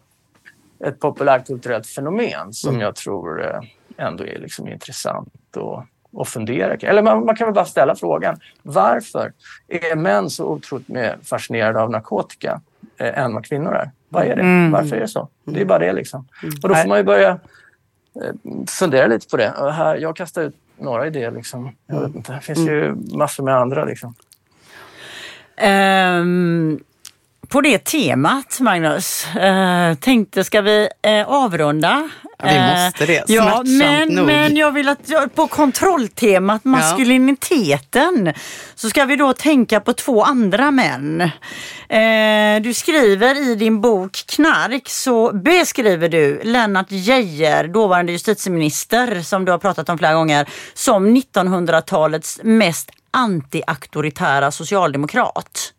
[0.85, 2.81] ett populärkulturellt fenomen som mm.
[2.81, 3.61] jag tror eh,
[3.97, 6.91] ändå är liksom intressant att, att fundera kring.
[6.91, 8.41] Eller man, man, kan väl bara ställa frågan.
[8.63, 9.33] Varför
[9.69, 12.61] är män så otroligt mer fascinerade av narkotika
[12.97, 13.91] eh, än vad kvinnor är?
[14.09, 14.43] Vad är det?
[14.43, 14.71] Mm.
[14.71, 15.29] Varför är det så?
[15.45, 16.29] Det är bara det liksom.
[16.43, 16.55] Mm.
[16.63, 17.39] Och då får man ju börja
[18.69, 19.55] fundera lite på det.
[19.73, 21.31] Här, jag kastar ut några idéer.
[21.31, 21.77] Liksom.
[21.87, 22.33] Jag vet inte.
[22.33, 23.09] Det finns ju mm.
[23.15, 23.85] massor med andra.
[23.85, 24.15] Liksom.
[25.63, 26.81] Um,
[27.49, 32.09] på det temat, Magnus, uh, tänkte ska vi uh, avrunda
[32.43, 33.25] vi måste det.
[33.27, 34.27] Ja, men, nog.
[34.27, 38.33] men jag vill att på kontrolltemat maskuliniteten ja.
[38.75, 41.21] så ska vi då tänka på två andra män.
[41.89, 49.45] Eh, du skriver i din bok Knark så beskriver du Lennart Geijer, dåvarande justitieminister som
[49.45, 55.73] du har pratat om flera gånger, som 1900-talets mest anti-auktoritära socialdemokrat.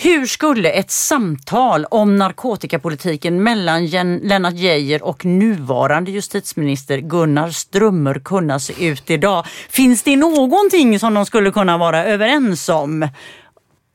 [0.00, 3.86] Hur skulle ett samtal om narkotikapolitiken mellan
[4.22, 9.46] Lennart Geijer och nuvarande justitieminister Gunnar Strömmer kunna se ut idag?
[9.70, 13.08] Finns det någonting som de skulle kunna vara överens om?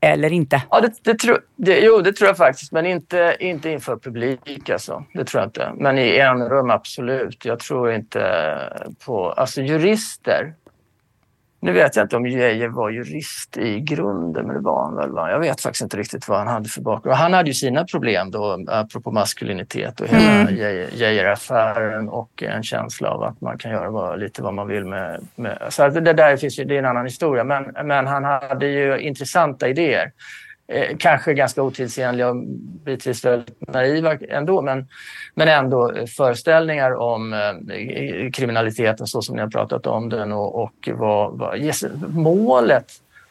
[0.00, 0.62] Eller inte?
[0.70, 4.70] Ja, det, det, tro, det, jo, det tror jag faktiskt, men inte, inte inför publik.
[4.70, 5.04] Alltså.
[5.14, 5.72] Det tror jag inte.
[5.76, 7.44] Men i en rum, absolut.
[7.44, 8.56] Jag tror inte
[9.04, 9.32] på...
[9.32, 10.54] Alltså jurister
[11.64, 15.10] nu vet jag inte om Geijer var jurist i grunden, men det var han väl.
[15.10, 15.30] Va?
[15.30, 17.16] Jag vet faktiskt inte riktigt vad han hade för bakgrund.
[17.16, 20.54] Han hade ju sina problem då, apropå maskulinitet och hela mm.
[20.92, 25.28] Geijer-affären och en känsla av att man kan göra lite vad man vill med...
[25.36, 25.58] med.
[25.68, 28.98] Så det där finns ju, det är en annan historia, men, men han hade ju
[28.98, 30.12] intressanta idéer
[30.68, 32.36] eh, kanske ganska otidsenliga och
[32.84, 34.88] bitvis väldigt naiva ändå, men,
[35.34, 40.88] men ändå föreställningar om eh, kriminaliteten så som ni har pratat om den och, och
[40.92, 42.86] vad, vad yes, målet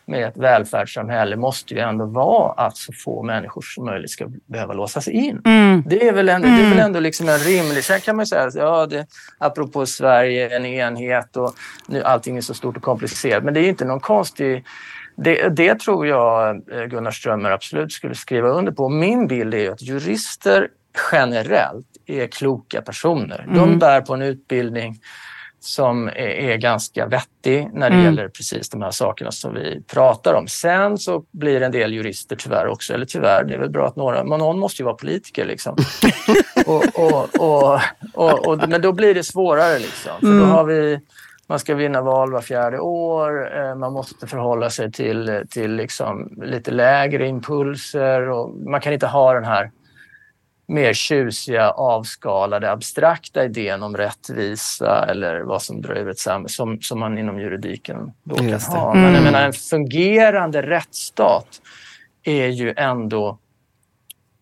[0.05, 4.73] med ett välfärdssamhälle måste ju ändå vara att så få människor som möjligt ska behöva
[4.73, 5.41] låsas in.
[5.45, 5.83] Mm.
[5.85, 6.59] Det är väl ändå, mm.
[6.59, 6.85] det är väl mm.
[6.85, 7.83] ändå liksom en rimlig...
[7.83, 9.05] Sen kan man säga, ja, det,
[9.37, 11.55] apropå Sverige, en enhet och
[11.87, 14.65] nu allting är så stort och komplicerat, men det är inte någon konstig
[15.15, 18.89] det, det, tror jag eh, Gunnar Strömmer absolut skulle skriva under på.
[18.89, 20.67] Min bild är att jurister
[21.11, 23.43] generellt är kloka personer.
[23.43, 23.55] Mm.
[23.55, 24.99] De bär på en utbildning
[25.59, 28.05] som är, är ganska vettig när det mm.
[28.05, 30.47] gäller precis de här sakerna som vi pratar om.
[30.47, 33.95] Sen så blir en del jurister tyvärr också, eller tyvärr, det är väl bra att
[33.95, 35.75] några, men någon måste ju vara politiker liksom.
[36.65, 36.99] och,
[38.13, 40.11] och, och, men då blir det svårare liksom.
[40.19, 40.49] För då mm.
[40.49, 40.99] har vi
[41.53, 43.57] man ska vinna val var fjärde år.
[43.57, 49.07] Eh, man måste förhålla sig till, till liksom lite lägre impulser och man kan inte
[49.07, 49.71] ha den här
[50.67, 56.99] mer tjusiga, avskalade, abstrakta idén om rättvisa eller vad som driver ett samhälle som, som
[56.99, 58.91] man inom juridiken då kan ha.
[58.91, 59.03] Mm.
[59.03, 61.61] Men jag menar, en fungerande rättsstat
[62.23, 63.37] är ju ändå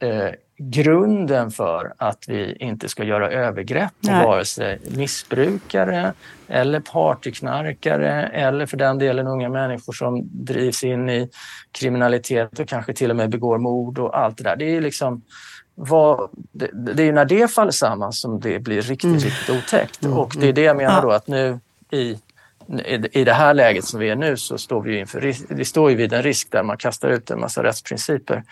[0.02, 0.30] eh,
[0.70, 6.14] grunden för att vi inte ska göra övergrepp på vare sig missbrukare
[6.48, 11.30] eller partyknarkare eller för den delen unga människor som drivs in i
[11.72, 14.56] kriminalitet och kanske till och med begår mord och allt det där.
[14.56, 15.22] Det är liksom
[15.76, 19.20] vad, det, det är när det faller samman som det blir riktigt, mm.
[19.20, 20.04] riktigt otäckt.
[20.04, 20.18] Mm.
[20.18, 21.60] Och det är det jag menar då att nu
[21.92, 22.18] i
[23.14, 25.96] i det här läget som vi är nu så står vi inför vi står ju
[25.96, 28.44] vid en risk där man kastar ut en massa rättsprinciper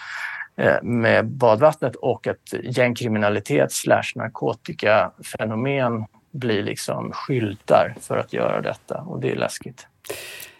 [0.81, 9.21] med badvattnet och att gängkriminalitet slash narkotikafenomen blir liksom skyltar för att göra detta och
[9.21, 9.87] det är läskigt.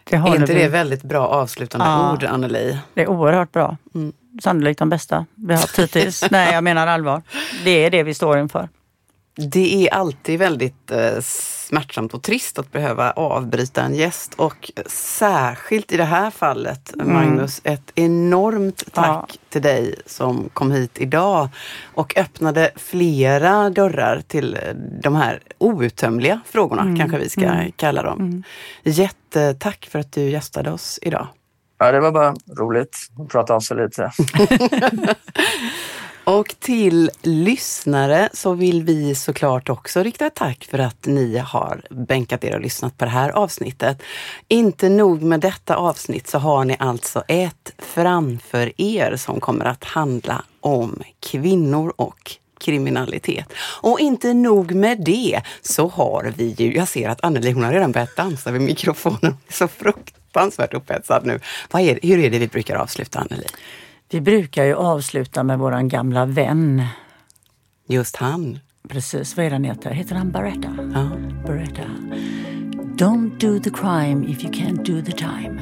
[0.04, 2.78] Det är inte det väldigt bra avslutande ja, ord, Anneli?
[2.94, 3.76] Det är oerhört bra.
[3.94, 4.12] Mm.
[4.42, 6.24] Sannolikt de bästa vi har haft hittills.
[6.30, 7.22] Nej, jag menar allvar.
[7.64, 8.68] Det är det vi står inför.
[9.36, 15.92] Det är alltid väldigt eh, smärtsamt och trist att behöva avbryta en gäst och särskilt
[15.92, 17.12] i det här fallet, mm.
[17.12, 19.26] Magnus, ett enormt tack ja.
[19.48, 21.48] till dig som kom hit idag
[21.84, 24.58] och öppnade flera dörrar till
[25.02, 26.98] de här outtömliga frågorna, mm.
[26.98, 27.72] kanske vi ska mm.
[27.76, 28.20] kalla dem.
[28.20, 28.42] Mm.
[28.82, 31.28] Jättetack för att du gästade oss idag.
[31.78, 34.12] Ja, det var bara roligt att prata av sig lite.
[36.30, 41.82] Och till lyssnare så vill vi såklart också rikta ett tack för att ni har
[41.90, 44.02] bänkat er och lyssnat på det här avsnittet.
[44.48, 49.84] Inte nog med detta avsnitt så har ni alltså ett framför er som kommer att
[49.84, 53.52] handla om kvinnor och kriminalitet.
[53.80, 57.72] Och inte nog med det så har vi ju, jag ser att Anneli hon har
[57.72, 61.40] redan börjat dansa vid mikrofonen, hon är så fruktansvärt upphetsad nu.
[61.70, 63.46] Vad är, hur är det vi brukar avsluta Anneli?
[64.12, 66.82] Vi brukar ju avsluta med våran gamla vän.
[67.88, 68.58] Just han.
[68.88, 69.90] Precis, vad är han heter?
[69.90, 70.76] Heter han Baretta?
[70.94, 71.10] Ja.
[71.46, 71.82] Baretta.
[72.96, 75.60] Don't do the crime if you can't do the time.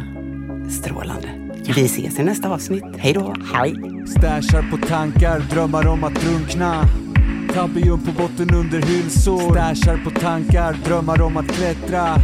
[0.70, 1.28] Strålande.
[1.76, 2.84] Vi ses i nästa avsnitt.
[2.98, 3.34] Hej då.
[3.54, 3.74] Hej.
[4.06, 6.84] Stashar på tankar, drömmar om att drunkna.
[7.54, 9.52] Tabium på botten under hylsor.
[9.52, 12.14] Stashar på tankar, drömmar om att klättra.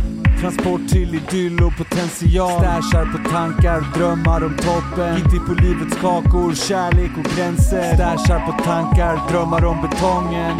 [0.45, 2.61] Transport till idyll och potential.
[2.61, 5.16] Stashar på tankar, drömmar om toppen.
[5.16, 7.95] Gitti på livets kakor, kärlek och gränser.
[7.95, 10.57] Stashar på tankar, drömmar om betongen.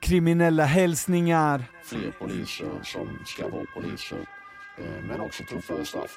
[0.00, 1.64] Kriminella hälsningar.
[1.84, 4.18] Fler poliser som ska vara poliser
[4.78, 6.16] eh, Men också tuffare straff.